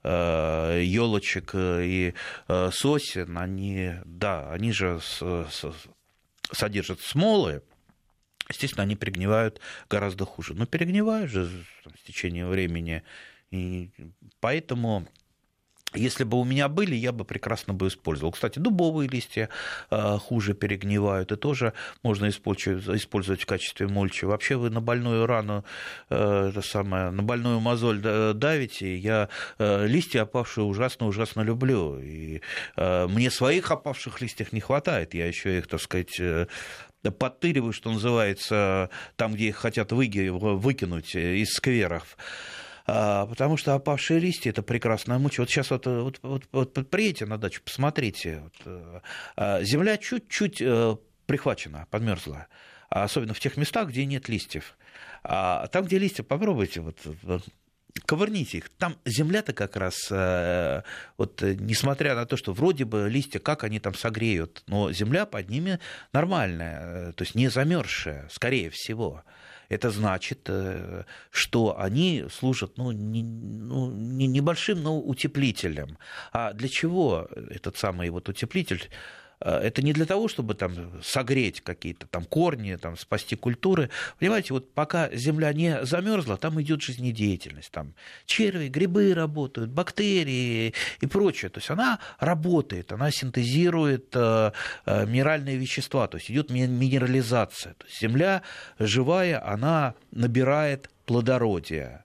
елочек 0.03 1.50
э, 1.55 1.85
и 1.85 2.14
сосен, 2.70 3.38
они, 3.38 3.94
да, 4.05 4.50
они 4.50 4.72
же 4.72 5.00
содержат 6.53 7.00
смолы, 7.00 7.62
естественно, 8.48 8.83
они 8.83 8.96
перегнивают 8.96 9.61
гораздо 9.88 10.24
хуже. 10.24 10.55
Но 10.55 10.66
перегнивают 10.66 11.31
же 11.31 11.46
с 11.46 12.03
течением 12.07 12.48
времени 12.48 13.03
и 13.55 13.90
поэтому 14.40 15.07
если 15.95 16.25
бы 16.25 16.40
у 16.40 16.45
меня 16.45 16.69
были, 16.69 16.95
я 16.97 17.12
бы 17.12 17.25
прекрасно 17.25 17.73
бы 17.73 17.87
использовал. 17.87 18.33
Кстати, 18.33 18.59
дубовые 18.59 19.09
листья 19.09 19.49
э, 19.90 20.19
хуже 20.19 20.55
перегнивают, 20.55 21.31
и 21.31 21.37
тоже 21.37 21.73
можно 22.03 22.29
использовать, 22.29 23.43
в 23.43 23.47
качестве 23.47 23.87
мульчи. 23.87 24.24
Вообще 24.24 24.57
вы 24.57 24.70
на 24.70 24.81
больную 24.81 25.26
рану, 25.26 25.64
э, 26.11 26.49
это 26.51 26.62
самое, 26.62 27.11
на 27.11 27.22
больную 27.22 27.61
мозоль 27.61 28.01
давите. 28.01 28.97
Я 28.97 29.28
э, 29.59 29.87
листья 29.87 30.22
опавшие 30.22 30.64
ужасно-ужасно 30.64 31.43
люблю. 31.43 32.01
И 32.01 32.41
мне 32.76 33.31
своих 33.31 33.70
опавших 33.70 34.20
листьев 34.20 34.53
не 34.53 34.61
хватает. 34.61 35.14
Я 35.14 35.26
еще 35.26 35.59
их, 35.59 35.68
так 35.68 35.81
сказать, 35.81 36.20
подтыриваю, 37.18 37.72
что 37.72 37.93
называется, 37.93 38.91
там, 39.16 39.35
где 39.35 39.49
их 39.49 39.57
хотят 39.57 39.93
выкинуть 39.93 41.14
из 41.14 41.51
скверов. 41.51 42.16
А, 42.87 43.26
потому 43.26 43.57
что 43.57 43.74
опавшие 43.74 44.20
листья 44.20 44.51
это 44.51 44.62
прекрасная 44.62 45.18
муча. 45.18 45.41
Вот 45.41 45.51
сейчас 45.51 45.70
вот, 45.70 45.87
вот, 45.87 46.18
вот, 46.22 46.45
вот 46.53 46.91
приедете 46.91 47.26
на 47.26 47.39
дачу, 47.39 47.62
посмотрите, 47.64 48.41
вот, 48.43 48.55
э, 48.66 49.01
а, 49.37 49.62
земля 49.62 49.97
чуть-чуть 49.97 50.61
э, 50.61 50.97
прихвачена, 51.26 51.87
подмерзла, 51.91 52.47
особенно 52.91 53.32
в 53.32 53.41
тех 53.41 53.57
местах, 53.57 53.89
где 53.89 54.05
нет 54.05 54.28
листьев. 54.28 54.76
А 55.22 55.66
там, 55.68 55.87
где 55.87 55.99
листья, 55.99 56.22
попробуйте, 56.22 56.82
вот, 56.82 56.99
ковырните 58.05 58.59
их. 58.59 58.68
Там 58.68 58.97
земля-то 59.07 59.55
как 59.55 59.76
раз, 59.76 60.09
э, 60.11 60.82
вот, 61.16 61.41
несмотря 61.41 62.14
на 62.14 62.26
то, 62.26 62.37
что 62.37 62.53
вроде 62.53 62.85
бы 62.85 63.09
листья, 63.09 63.39
как 63.39 63.64
они 63.64 63.80
там 63.80 63.95
согреют, 63.95 64.62
но 64.66 64.93
земля 64.93 65.24
под 65.24 65.49
ними 65.49 65.78
нормальная, 66.12 67.12
то 67.12 67.24
есть 67.24 67.35
не 67.35 67.49
замерзшая, 67.49 68.28
скорее 68.30 68.68
всего 68.68 69.24
это 69.69 69.91
значит, 69.91 70.41
э, 70.49 71.05
что 71.31 71.79
они 71.79 72.25
служат 72.31 72.77
ну, 72.77 72.93
не, 72.93 73.23
ну, 73.23 73.91
небольшим, 73.91 74.83
но 74.83 74.99
утеплителем. 74.99 75.99
А 76.33 76.53
для 76.53 76.69
чего 76.69 77.29
этот 77.51 77.77
самый 77.77 78.11
вот 78.11 78.29
утеплитель? 78.29 78.91
Э, 79.41 79.59
это 79.59 79.82
не 79.82 79.93
для 79.93 80.07
того, 80.07 80.28
чтобы 80.28 80.55
там 80.55 81.03
согреть 81.03 81.61
какие-то 81.61 82.07
там 82.07 82.24
корни, 82.24 82.76
там, 82.76 82.97
спасти 82.97 83.37
культуры. 83.37 83.91
Понимаете, 84.18 84.55
вот 84.55 84.72
пока 84.72 85.11
земля 85.12 85.53
не 85.53 85.85
замерзла, 85.85 86.37
там 86.37 86.61
идет 86.61 86.82
жизнедеятельность. 86.82 87.70
Там 87.70 87.95
черви, 88.26 88.68
грибы 88.68 89.14
работают, 89.14 89.70
бактерии 89.70 90.74
и 91.01 91.07
прочее. 91.07 91.51
То 91.51 91.59
есть 91.59 91.70
она 91.70 91.99
работает, 92.18 92.93
она 92.93 93.11
синтезирует 93.11 94.09
э, 94.14 94.53
э, 94.87 95.07
минеральные 95.07 95.57
вещества, 95.57 96.07
то 96.07 96.16
есть 96.16 96.30
идет 96.30 96.51
минерализация. 96.51 97.74
То 97.74 97.87
есть 97.87 98.01
земля 98.01 98.43
живая, 98.78 99.45
она 99.47 99.95
набирает 100.11 100.91
плодородие. 101.07 102.05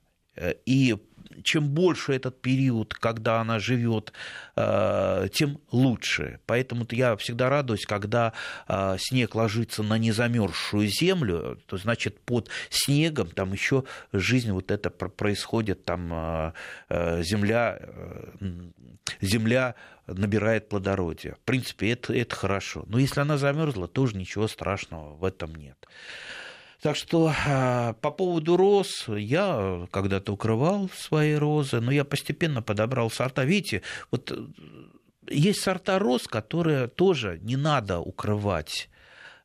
И 0.66 0.96
чем 1.44 1.70
больше 1.70 2.14
этот 2.14 2.42
период, 2.42 2.94
когда 2.94 3.42
она 3.42 3.60
живет, 3.60 4.14
э, 4.56 5.28
тем 5.34 5.60
лучше. 5.72 6.40
Поэтому 6.46 6.86
я 6.92 7.16
всегда 7.18 7.50
радуюсь, 7.50 7.86
когда 7.86 8.34
э, 8.68 8.98
снег 9.00 9.36
ложится 9.36 9.84
на 9.84 9.98
незамерзшую 9.98 10.88
землю, 10.88 11.60
то 11.66 11.78
значит 11.78 12.20
под 12.20 12.50
снегом 12.70 13.30
там 13.30 13.54
еще 13.54 13.84
жизнь 14.12 14.52
вот 14.52 14.72
это 14.72 14.90
происходит, 14.90 15.86
там 15.86 16.54
э, 16.90 17.24
земля, 17.24 17.80
земля 19.22 19.76
набирает 20.08 20.70
плодородие. 20.70 21.36
В 21.36 21.40
принципе, 21.40 21.92
это, 21.92 22.14
это 22.14 22.36
хорошо. 22.36 22.84
Но 22.88 23.00
если 23.00 23.22
она 23.22 23.38
замерзла, 23.38 23.88
тоже 23.88 24.18
ничего 24.18 24.48
страшного 24.48 25.16
в 25.16 25.24
этом 25.24 25.56
нет. 25.56 25.78
Так 26.82 26.96
что 26.96 27.34
а, 27.46 27.94
по 27.94 28.10
поводу 28.10 28.56
роз, 28.56 29.06
я 29.10 29.86
когда-то 29.92 30.32
укрывал 30.32 30.90
свои 30.96 31.36
розы, 31.36 31.82
но 31.82 31.92
я 31.92 32.06
постепенно 32.06 32.62
подобрал 32.62 33.12
сорта. 33.12 33.44
Видите, 33.44 33.82
вот 34.12 34.32
э, 34.32 34.38
есть 35.30 35.62
сорта 35.62 36.00
роз, 36.00 36.26
которые 36.26 36.88
тоже 36.88 37.40
не 37.42 37.58
надо 37.58 38.00
укрывать 38.00 38.90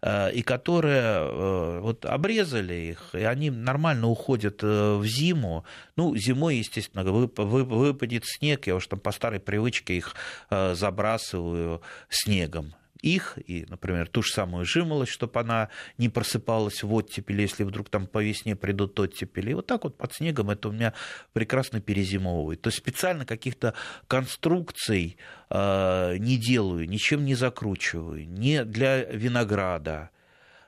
э, 0.00 0.32
и 0.32 0.42
которые 0.42 1.02
э, 1.02 1.80
вот 1.80 2.04
обрезали 2.04 2.74
их, 2.74 3.16
и 3.16 3.24
они 3.24 3.50
нормально 3.50 4.06
уходят 4.06 4.62
в 4.62 5.04
зиму. 5.04 5.64
Ну, 5.96 6.14
зимой, 6.14 6.58
естественно, 6.58 7.02
выпадет 7.02 8.26
снег, 8.26 8.68
я 8.68 8.76
уж 8.76 8.86
там 8.86 9.00
по 9.00 9.10
старой 9.10 9.40
привычке 9.40 9.96
их 9.96 10.14
забрасываю 10.50 11.82
снегом 12.08 12.74
их, 13.04 13.38
и, 13.46 13.66
например, 13.68 14.08
ту 14.08 14.22
же 14.22 14.32
самую 14.32 14.64
жимолость, 14.64 15.12
чтобы 15.12 15.38
она 15.40 15.68
не 15.98 16.08
просыпалась 16.08 16.82
в 16.82 16.92
оттепели, 16.92 17.42
если 17.42 17.64
вдруг 17.64 17.90
там 17.90 18.06
по 18.06 18.22
весне 18.22 18.56
придут 18.56 18.98
оттепели. 18.98 19.50
И 19.50 19.54
вот 19.54 19.66
так 19.66 19.84
вот 19.84 19.96
под 19.96 20.14
снегом 20.14 20.50
это 20.50 20.68
у 20.68 20.72
меня 20.72 20.94
прекрасно 21.32 21.80
перезимовывает. 21.80 22.62
То 22.62 22.68
есть 22.68 22.78
специально 22.78 23.26
каких-то 23.26 23.74
конструкций 24.08 25.18
э, 25.50 26.16
не 26.18 26.38
делаю, 26.38 26.88
ничем 26.88 27.24
не 27.24 27.34
закручиваю, 27.34 28.26
не 28.26 28.64
для 28.64 29.04
винограда, 29.04 30.10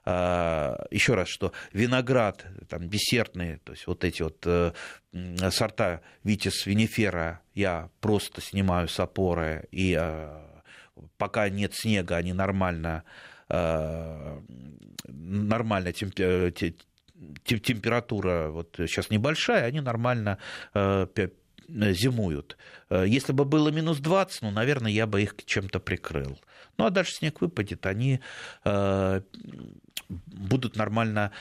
а, 0.08 0.86
еще 0.92 1.14
раз, 1.14 1.26
что 1.28 1.52
виноград, 1.72 2.46
там, 2.68 2.88
десертные, 2.88 3.58
то 3.64 3.72
есть 3.72 3.88
вот 3.88 4.04
эти 4.04 4.22
вот 4.22 4.40
э, 4.46 4.72
сорта 5.50 6.00
Витис 6.22 6.64
винифера 6.64 7.40
я 7.54 7.90
просто 8.00 8.40
снимаю 8.40 8.86
с 8.86 9.00
опоры 9.00 9.66
и 9.72 9.98
э, 9.98 10.55
пока 11.18 11.48
нет 11.48 11.74
снега, 11.74 12.16
они 12.16 12.32
нормально, 12.32 13.04
э, 13.48 14.40
нормально 15.08 15.88
э, 15.88 16.50
температура 17.44 18.48
вот 18.48 18.74
сейчас 18.78 19.10
небольшая, 19.10 19.64
они 19.64 19.80
нормально 19.80 20.38
э, 20.74 21.06
зимуют. 21.68 22.56
Если 22.90 23.32
бы 23.32 23.44
было 23.44 23.70
минус 23.70 23.98
20, 23.98 24.42
ну, 24.42 24.50
наверное, 24.52 24.92
я 24.92 25.06
бы 25.06 25.22
их 25.22 25.34
чем-то 25.44 25.80
прикрыл. 25.80 26.38
Ну, 26.78 26.84
а 26.86 26.90
дальше 26.90 27.14
снег 27.14 27.40
выпадет, 27.40 27.86
они 27.86 28.20
будут 30.08 30.76
нормально 30.76 31.32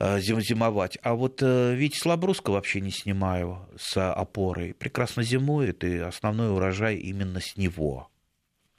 зимовать. 0.00 0.96
А 1.02 1.12
вот 1.14 1.42
ведь 1.42 2.00
Слабруска 2.00 2.52
вообще 2.52 2.80
не 2.80 2.90
снимаю 2.90 3.68
с 3.78 4.00
опорой. 4.10 4.72
Прекрасно 4.72 5.22
зимует, 5.22 5.84
и 5.84 5.98
основной 5.98 6.50
урожай 6.50 6.96
именно 6.96 7.40
с 7.40 7.58
него. 7.58 8.08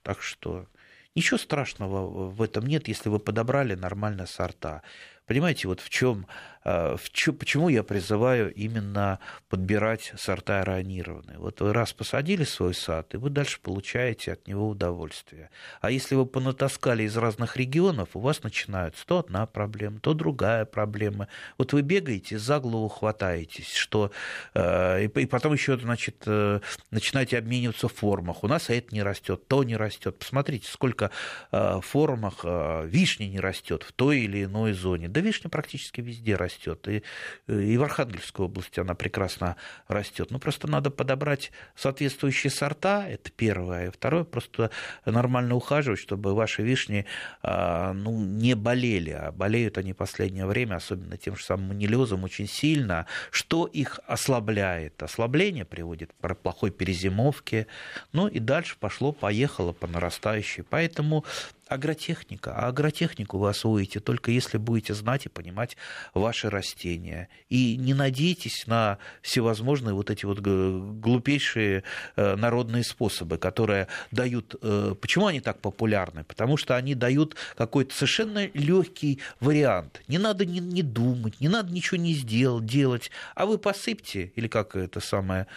Так 0.07 0.21
что 0.21 0.67
ничего 1.15 1.37
страшного 1.37 2.29
в 2.29 2.41
этом 2.41 2.65
нет, 2.65 2.87
если 2.87 3.09
вы 3.09 3.19
подобрали 3.19 3.75
нормально 3.75 4.25
сорта. 4.25 4.83
Понимаете, 5.25 5.67
вот 5.67 5.81
в 5.81 5.89
чем, 5.89 6.27
почему 6.63 7.69
я 7.69 7.83
призываю 7.83 8.53
именно 8.53 9.19
подбирать 9.49 10.13
сорта 10.17 10.61
аэронированные. 10.61 11.37
Вот 11.37 11.61
вы 11.61 11.73
раз 11.73 11.93
посадили 11.93 12.43
свой 12.43 12.73
сад, 12.73 13.13
и 13.13 13.17
вы 13.17 13.29
дальше 13.29 13.59
получаете 13.61 14.33
от 14.33 14.47
него 14.47 14.69
удовольствие. 14.69 15.49
А 15.81 15.91
если 15.91 16.15
вы 16.15 16.25
понатаскали 16.25 17.03
из 17.03 17.15
разных 17.17 17.57
регионов, 17.57 18.09
у 18.13 18.19
вас 18.19 18.43
начинается 18.43 19.05
то 19.05 19.19
одна 19.19 19.45
проблема, 19.45 19.99
то 19.99 20.13
другая 20.13 20.65
проблема. 20.65 21.27
Вот 21.57 21.73
вы 21.73 21.81
бегаете, 21.81 22.37
за 22.37 22.59
голову 22.59 22.87
хватаетесь, 22.87 23.73
что 23.73 24.11
э, 24.53 25.05
и 25.05 25.25
потом 25.25 25.53
еще, 25.53 25.77
значит, 25.77 26.23
э, 26.25 26.59
начинаете 26.91 27.37
обмениваться 27.37 27.87
в 27.87 27.93
формах. 27.93 28.43
У 28.43 28.47
нас 28.47 28.69
это 28.69 28.93
не 28.93 29.03
растет, 29.03 29.47
то 29.47 29.63
не 29.63 29.75
растет. 29.75 30.17
Посмотрите, 30.19 30.67
сколько 30.69 31.11
в 31.51 31.81
формах 31.81 32.43
вишни 32.43 33.25
не 33.25 33.39
растет 33.39 33.83
в 33.83 33.91
той 33.91 34.19
или 34.21 34.45
иной 34.45 34.73
зоне 34.73 35.07
да 35.07 35.21
вишня 35.21 35.49
практически 35.49 36.01
везде 36.01 36.35
растет. 36.35 36.46
И, 36.87 37.03
и 37.47 37.77
в 37.77 37.83
Архангельской 37.83 38.45
области 38.45 38.79
она 38.79 38.95
прекрасно 38.95 39.55
растет. 39.87 40.31
Ну, 40.31 40.39
просто 40.39 40.67
надо 40.67 40.89
подобрать 40.89 41.51
соответствующие 41.75 42.51
сорта, 42.51 43.07
это 43.07 43.31
первое. 43.31 43.87
И 43.87 43.91
второе, 43.91 44.23
просто 44.23 44.71
нормально 45.05 45.55
ухаживать, 45.55 45.99
чтобы 45.99 46.33
ваши 46.33 46.61
вишни 46.63 47.05
а, 47.41 47.93
ну, 47.93 48.19
не 48.19 48.55
болели. 48.55 49.11
А 49.11 49.31
болеют 49.31 49.77
они 49.77 49.93
в 49.93 49.97
последнее 49.97 50.45
время, 50.45 50.75
особенно 50.75 51.17
тем 51.17 51.35
же 51.35 51.43
самым 51.43 51.69
манилезом, 51.69 52.23
очень 52.23 52.47
сильно, 52.47 53.05
что 53.31 53.65
их 53.65 53.99
ослабляет. 54.07 55.01
Ослабление 55.03 55.65
приводит 55.65 56.11
к 56.19 56.35
плохой 56.35 56.71
перезимовке. 56.71 57.67
Ну 58.13 58.27
и 58.27 58.39
дальше 58.39 58.77
пошло-поехало 58.79 59.73
по 59.73 59.87
нарастающей. 59.87 60.63
Поэтому 60.63 61.25
агротехника. 61.69 62.53
А 62.55 62.67
агротехнику 62.67 63.37
вы 63.37 63.49
освоите 63.49 63.99
только 63.99 64.31
если 64.31 64.57
будете 64.57 64.93
знать 64.93 65.25
и 65.25 65.29
понимать 65.29 65.77
ваши 66.13 66.49
растения. 66.49 67.29
И 67.49 67.77
не 67.77 67.93
надейтесь 67.93 68.65
на 68.67 68.97
всевозможные 69.21 69.93
вот 69.93 70.09
эти 70.09 70.25
вот 70.25 70.39
глупейшие 70.39 71.83
э, 72.15 72.35
народные 72.35 72.83
способы, 72.83 73.37
которые 73.37 73.87
дают... 74.11 74.55
Э, 74.61 74.95
почему 74.99 75.27
они 75.27 75.39
так 75.39 75.59
популярны? 75.59 76.23
Потому 76.23 76.57
что 76.57 76.75
они 76.75 76.95
дают 76.95 77.35
какой-то 77.55 77.93
совершенно 77.93 78.47
легкий 78.53 79.19
вариант. 79.39 80.01
Не 80.07 80.17
надо 80.17 80.45
не, 80.45 80.59
не 80.59 80.83
думать, 80.83 81.39
не 81.39 81.47
надо 81.47 81.71
ничего 81.71 81.97
не 81.97 82.13
сделать, 82.13 82.65
делать, 82.65 83.11
а 83.35 83.45
вы 83.45 83.57
посыпьте, 83.57 84.31
или 84.35 84.47
как 84.47 84.75
это 84.75 84.99
самое 84.99 85.47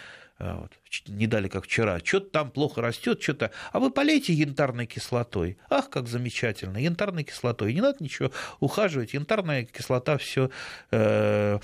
вот, 0.41 0.71
не 1.07 1.27
дали, 1.27 1.47
как 1.47 1.65
вчера, 1.65 1.99
что-то 2.03 2.31
там 2.31 2.51
плохо 2.51 2.81
растет, 2.81 3.21
что-то, 3.21 3.51
а 3.71 3.79
вы 3.79 3.91
полейте 3.91 4.33
янтарной 4.33 4.87
кислотой. 4.87 5.57
Ах, 5.69 5.89
как 5.89 6.07
замечательно, 6.07 6.77
янтарной 6.77 7.23
кислотой. 7.23 7.73
Не 7.73 7.81
надо 7.81 8.03
ничего 8.03 8.31
ухаживать, 8.59 9.13
янтарная 9.13 9.65
кислота 9.65 10.17
все 10.17 10.49
э, 10.89 11.59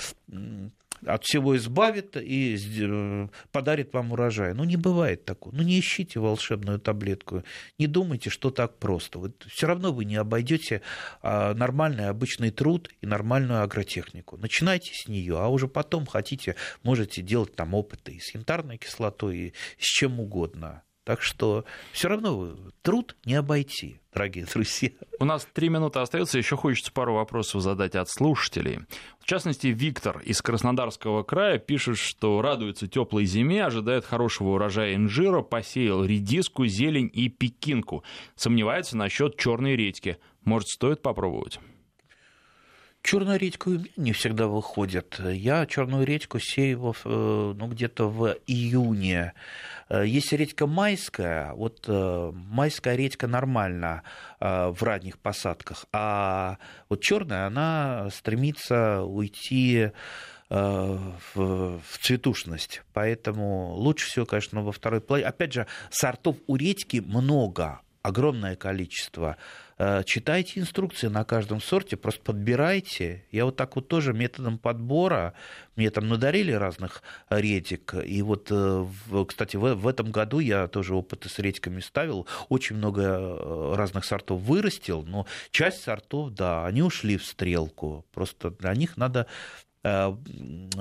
от 1.06 1.24
всего 1.24 1.56
избавит 1.58 2.18
и 2.18 2.58
э, 2.82 3.28
подарит 3.52 3.94
вам 3.94 4.12
урожай. 4.12 4.54
Ну, 4.54 4.64
не 4.64 4.78
бывает 4.78 5.26
такого. 5.26 5.56
Ну, 5.56 5.64
не 5.64 5.80
ищите 5.80 6.20
волшебную 6.20 6.80
таблетку. 6.80 7.44
Не 7.78 7.88
думайте, 7.88 8.30
что 8.30 8.50
так 8.50 8.78
просто. 8.78 9.20
Вот 9.20 9.46
все 9.48 9.68
равно 9.68 9.92
вы 9.92 10.06
не 10.06 10.16
обойдете 10.16 10.82
а, 11.22 11.54
нормальный 11.54 12.10
обычный 12.10 12.52
труд 12.52 12.90
и 13.02 13.06
нормальную 13.06 13.62
агротехнику. 13.62 14.38
Начинайте 14.38 14.92
с 14.94 15.08
нее, 15.08 15.38
а 15.40 15.48
уже 15.48 15.68
потом 15.68 16.06
хотите, 16.06 16.56
можете 16.84 17.22
делать 17.22 17.56
там 17.56 17.74
опыты 17.74 18.14
и 18.14 18.20
с 18.20 18.34
янтарной 18.34 18.78
кислотой, 18.78 19.38
и 19.38 19.54
с 19.78 19.86
чем 19.86 20.20
угодно. 20.20 20.84
Так 21.08 21.22
что 21.22 21.64
все 21.94 22.10
равно 22.10 22.54
труд 22.82 23.16
не 23.24 23.36
обойти, 23.36 24.02
дорогие 24.14 24.44
друзья. 24.44 24.90
У 25.22 25.24
нас 25.24 25.48
три 25.54 25.70
минуты 25.70 26.00
остается, 26.00 26.38
еще 26.38 26.58
хочется 26.58 26.92
пару 26.92 27.14
вопросов 27.14 27.62
задать 27.62 27.96
от 27.96 28.10
слушателей. 28.10 28.80
В 29.18 29.26
частности, 29.26 29.68
Виктор 29.68 30.20
из 30.20 30.42
Краснодарского 30.42 31.24
края 31.24 31.60
пишет, 31.60 31.98
что 31.98 32.42
радуется 32.42 32.90
теплой 32.90 33.24
зиме, 33.24 33.64
ожидает 33.64 34.04
хорошего 34.04 34.56
урожая 34.56 34.96
инжира, 34.96 35.44
посеял 35.44 36.04
редиску, 36.04 36.66
зелень 36.66 37.10
и 37.14 37.30
пекинку. 37.30 38.04
Сомневается 38.36 38.98
насчет 38.98 39.38
черной 39.38 39.78
редьки. 39.78 40.18
Может, 40.44 40.68
стоит 40.68 41.02
попробовать? 41.02 41.62
Черную 43.08 43.40
редьку 43.40 43.72
не 43.96 44.12
всегда 44.12 44.48
выходит. 44.48 45.22
Я 45.24 45.66
черную 45.66 46.06
редьку 46.06 46.40
сею 46.40 46.94
э, 47.06 47.54
ну, 47.56 47.68
где-то 47.70 48.10
в 48.10 48.36
июне. 48.48 49.32
Э, 49.88 50.06
есть 50.06 50.34
редька 50.34 50.68
майская, 50.68 51.54
вот 51.54 51.86
э, 51.88 52.32
майская 52.34 52.98
редька 52.98 53.28
нормально 53.28 54.04
в 54.42 54.78
ранних 54.82 55.20
посадках, 55.20 55.86
а 55.94 56.58
вот 56.90 57.02
черная, 57.02 57.48
она 57.48 58.10
стремится 58.12 59.04
уйти 59.04 59.92
в, 60.50 61.80
цветушность. 62.02 62.82
Поэтому 62.92 63.74
лучше 63.74 64.08
всего, 64.08 64.26
конечно, 64.26 64.64
во 64.64 64.74
второй 64.74 65.00
половине. 65.00 65.30
Опять 65.30 65.54
же, 65.54 65.68
сортов 65.90 66.36
у 66.46 66.58
редьки 66.58 66.98
много, 66.98 67.80
огромное 68.02 68.56
количество. 68.58 69.38
Э, 69.80 70.04
читайте 70.04 70.60
инструкции 70.60 71.08
на 71.08 71.24
каждом 71.24 71.62
сорте, 71.62 71.98
просто 71.98 72.22
подбирайте. 72.22 73.26
Я 73.32 73.46
вот 73.46 73.56
так 73.56 73.76
вот 73.76 73.88
тоже 73.88 74.14
методом 74.14 74.58
подбора, 74.58 75.34
мне 75.76 75.92
там 75.92 76.08
надарили 76.08 76.52
разных 76.52 77.04
редик, 77.30 77.94
и 77.94 78.22
вот, 78.24 78.48
э, 78.50 78.86
кстати, 79.28 79.56
в 79.56 79.88
этом 79.88 80.12
году 80.12 80.40
я 80.40 80.68
тоже 80.68 80.96
опыты 80.96 81.30
с 81.30 81.38
редьками 81.38 81.80
ставил, 81.80 82.26
очень 82.50 82.78
много 82.78 83.02
э, 83.04 83.74
разных 83.76 84.06
сортов 84.06 84.42
вырастил, 84.42 85.04
но 85.04 85.28
часть 85.52 85.84
сортов, 85.84 86.32
да, 86.32 86.66
они 86.66 86.82
ушли 86.82 87.18
в 87.18 87.26
стрелку, 87.26 88.06
просто 88.14 88.52
для 88.52 88.74
них 88.74 88.98
надо 88.98 89.28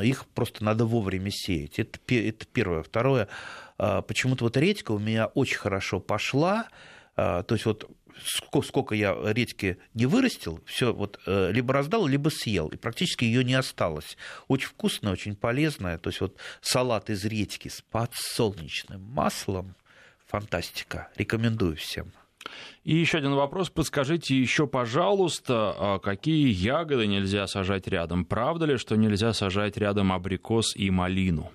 их 0.03 0.27
просто 0.35 0.65
надо 0.65 0.85
вовремя 0.85 1.31
сеять. 1.31 1.79
Это, 1.79 2.01
это 2.09 2.45
первое. 2.47 2.83
Второе, 2.83 3.29
почему-то 3.77 4.43
вот 4.45 4.57
редька 4.57 4.91
у 4.91 4.99
меня 4.99 5.27
очень 5.27 5.59
хорошо 5.59 6.01
пошла, 6.01 6.67
то 7.15 7.47
есть 7.51 7.67
вот 7.67 7.89
сколько 8.25 8.95
я 8.95 9.17
редьки 9.25 9.79
не 9.95 10.07
вырастил, 10.07 10.61
все 10.67 10.93
вот 10.93 11.21
э, 11.27 11.53
либо 11.53 11.75
раздал, 11.75 12.07
либо 12.07 12.29
съел, 12.29 12.69
и 12.69 12.77
практически 12.77 13.25
ее 13.25 13.45
не 13.45 13.55
осталось. 13.55 14.17
Очень 14.49 14.69
вкусная, 14.69 15.13
очень 15.13 15.37
полезная. 15.37 15.99
То 15.99 16.11
есть 16.11 16.21
вот 16.21 16.37
салат 16.61 17.11
из 17.11 17.25
редьки 17.25 17.69
с 17.69 17.83
подсолнечным 17.83 19.03
маслом, 19.03 19.75
фантастика. 20.27 21.09
Рекомендую 21.17 21.77
всем. 21.77 22.13
И 22.85 22.95
еще 22.95 23.19
один 23.19 23.35
вопрос. 23.35 23.71
Подскажите 23.71 24.39
еще, 24.39 24.67
пожалуйста, 24.67 25.75
а 25.79 25.99
какие 25.99 26.49
ягоды 26.49 27.07
нельзя 27.07 27.47
сажать 27.47 27.89
рядом? 27.89 28.25
Правда 28.25 28.67
ли, 28.67 28.77
что 28.77 28.97
нельзя 28.97 29.33
сажать 29.33 29.77
рядом 29.77 30.13
абрикос 30.13 30.77
и 30.77 30.91
малину? 30.91 31.51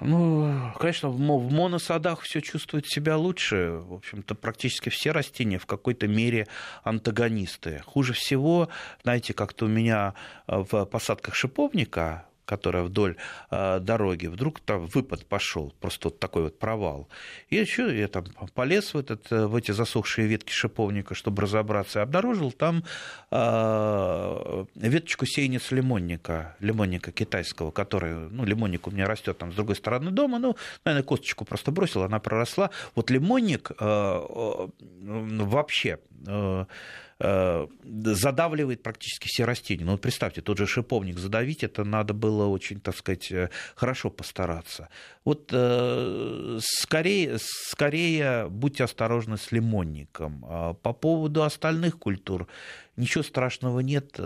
Ну, 0.00 0.72
конечно, 0.78 1.10
в 1.10 1.18
моносадах 1.52 2.22
все 2.22 2.40
чувствует 2.40 2.86
себя 2.86 3.18
лучше. 3.18 3.82
В 3.84 3.92
общем-то, 3.94 4.34
практически 4.34 4.88
все 4.88 5.10
растения 5.10 5.58
в 5.58 5.66
какой-то 5.66 6.08
мере 6.08 6.46
антагонисты. 6.82 7.82
Хуже 7.84 8.14
всего, 8.14 8.70
знаете, 9.02 9.34
как-то 9.34 9.66
у 9.66 9.68
меня 9.68 10.14
в 10.46 10.86
посадках 10.86 11.34
шиповника 11.34 12.24
которая 12.44 12.82
вдоль 12.82 13.16
э, 13.50 13.80
дороги, 13.80 14.26
вдруг 14.26 14.60
там 14.60 14.86
выпад 14.86 15.26
пошел, 15.26 15.72
просто 15.80 16.08
вот 16.08 16.18
такой 16.18 16.44
вот 16.44 16.58
провал. 16.58 17.08
И 17.48 17.56
еще 17.56 17.96
я 17.98 18.08
там 18.08 18.24
полез 18.54 18.94
в, 18.94 18.98
этот, 18.98 19.30
в 19.30 19.54
эти 19.54 19.72
засохшие 19.72 20.26
ветки 20.26 20.52
шиповника, 20.52 21.14
чтобы 21.14 21.42
разобраться, 21.42 22.00
и 22.00 22.02
обнаружил 22.02 22.52
там 22.52 22.84
э, 23.30 24.64
веточку 24.74 25.26
сеянец 25.26 25.70
лимонника, 25.70 26.56
лимонника 26.60 27.12
китайского, 27.12 27.70
который, 27.70 28.14
ну, 28.14 28.44
лимонник 28.44 28.86
у 28.86 28.90
меня 28.90 29.06
растет 29.06 29.38
там 29.38 29.52
с 29.52 29.54
другой 29.54 29.76
стороны 29.76 30.10
дома, 30.10 30.38
ну, 30.38 30.56
наверное, 30.84 31.04
косточку 31.04 31.44
просто 31.44 31.70
бросил, 31.70 32.02
она 32.02 32.18
проросла. 32.18 32.70
Вот 32.94 33.10
лимонник 33.10 33.72
э, 33.78 34.68
вообще 35.00 35.98
Э, 36.26 36.66
задавливает 37.20 38.82
практически 38.82 39.28
все 39.28 39.44
растения. 39.44 39.84
Ну, 39.84 39.92
вот 39.92 40.00
представьте, 40.00 40.40
тот 40.40 40.56
же 40.56 40.66
шиповник 40.66 41.18
задавить, 41.18 41.62
это 41.62 41.84
надо 41.84 42.14
было 42.14 42.46
очень, 42.46 42.80
так 42.80 42.96
сказать, 42.96 43.30
э, 43.30 43.50
хорошо 43.74 44.08
постараться. 44.08 44.88
Вот 45.24 45.50
э, 45.52 46.58
скорее, 46.62 47.36
скорее 47.38 48.48
будьте 48.48 48.84
осторожны 48.84 49.36
с 49.36 49.52
лимонником. 49.52 50.44
А 50.48 50.72
по 50.74 50.94
поводу 50.94 51.42
остальных 51.42 51.98
культур 51.98 52.48
ничего 52.96 53.22
страшного 53.22 53.80
нет, 53.80 54.18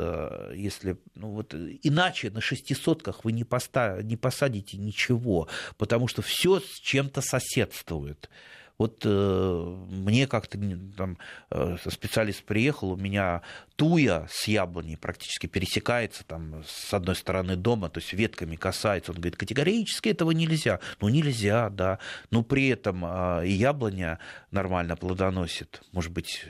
если 0.54 0.96
ну, 1.14 1.30
вот, 1.30 1.54
иначе 1.54 2.30
на 2.30 2.40
шестисотках 2.40 3.24
вы 3.24 3.32
не, 3.32 3.44
поста, 3.44 4.02
не 4.02 4.16
посадите 4.16 4.76
ничего, 4.76 5.48
потому 5.78 6.06
что 6.06 6.22
все 6.22 6.60
с 6.60 6.80
чем-то 6.80 7.20
соседствует. 7.22 8.30
Вот 8.76 9.02
э, 9.04 9.76
мне 9.88 10.26
как-то 10.26 10.58
там 10.96 11.18
э, 11.50 11.76
специалист 11.88 12.42
приехал, 12.42 12.92
у 12.92 12.96
меня 12.96 13.42
туя 13.76 14.26
с 14.28 14.48
яблоней 14.48 14.96
практически 14.96 15.46
пересекается 15.46 16.24
там 16.24 16.64
с 16.66 16.92
одной 16.92 17.14
стороны 17.14 17.54
дома, 17.54 17.88
то 17.88 18.00
есть 18.00 18.12
ветками 18.12 18.56
касается. 18.56 19.12
Он 19.12 19.18
говорит, 19.18 19.36
категорически 19.36 20.08
этого 20.08 20.32
нельзя. 20.32 20.80
Ну, 21.00 21.08
нельзя, 21.08 21.70
да. 21.70 22.00
Но 22.30 22.42
при 22.42 22.68
этом 22.68 23.04
э, 23.04 23.46
и 23.46 23.52
яблоня 23.52 24.18
нормально 24.50 24.96
плодоносит. 24.96 25.82
Может 25.92 26.12
быть, 26.12 26.44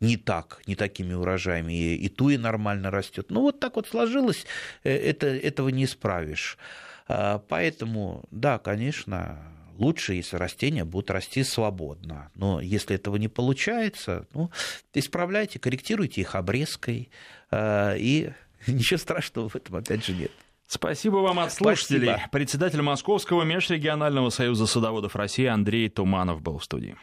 не 0.00 0.18
так, 0.18 0.60
не 0.66 0.76
такими 0.76 1.14
урожаями. 1.14 1.72
И, 1.72 1.96
и 1.96 2.08
туя 2.08 2.38
нормально 2.38 2.90
растет. 2.90 3.30
Ну, 3.30 3.40
вот 3.42 3.58
так 3.58 3.76
вот 3.76 3.88
сложилось, 3.88 4.44
э, 4.84 4.94
это, 4.94 5.26
этого 5.28 5.70
не 5.70 5.84
исправишь. 5.84 6.58
Э, 7.08 7.40
поэтому, 7.48 8.24
да, 8.30 8.58
конечно, 8.58 9.38
лучше, 9.80 10.14
если 10.14 10.36
растения 10.36 10.84
будут 10.84 11.10
расти 11.10 11.42
свободно. 11.42 12.30
Но 12.34 12.60
если 12.60 12.94
этого 12.94 13.16
не 13.16 13.28
получается, 13.28 14.26
ну, 14.34 14.50
исправляйте, 14.94 15.58
корректируйте 15.58 16.20
их 16.20 16.34
обрезкой, 16.34 17.10
э, 17.50 17.96
и 17.98 18.30
ничего 18.66 18.98
страшного 18.98 19.48
в 19.48 19.56
этом 19.56 19.76
опять 19.76 20.04
же 20.04 20.12
нет. 20.12 20.30
Спасибо 20.66 21.16
вам 21.16 21.40
от 21.40 21.52
слушателей. 21.52 22.10
Спасибо. 22.10 22.30
Председатель 22.30 22.82
Московского 22.82 23.42
межрегионального 23.42 24.30
союза 24.30 24.66
садоводов 24.66 25.16
России 25.16 25.46
Андрей 25.46 25.88
Туманов 25.88 26.42
был 26.42 26.58
в 26.58 26.64
студии. 26.64 26.94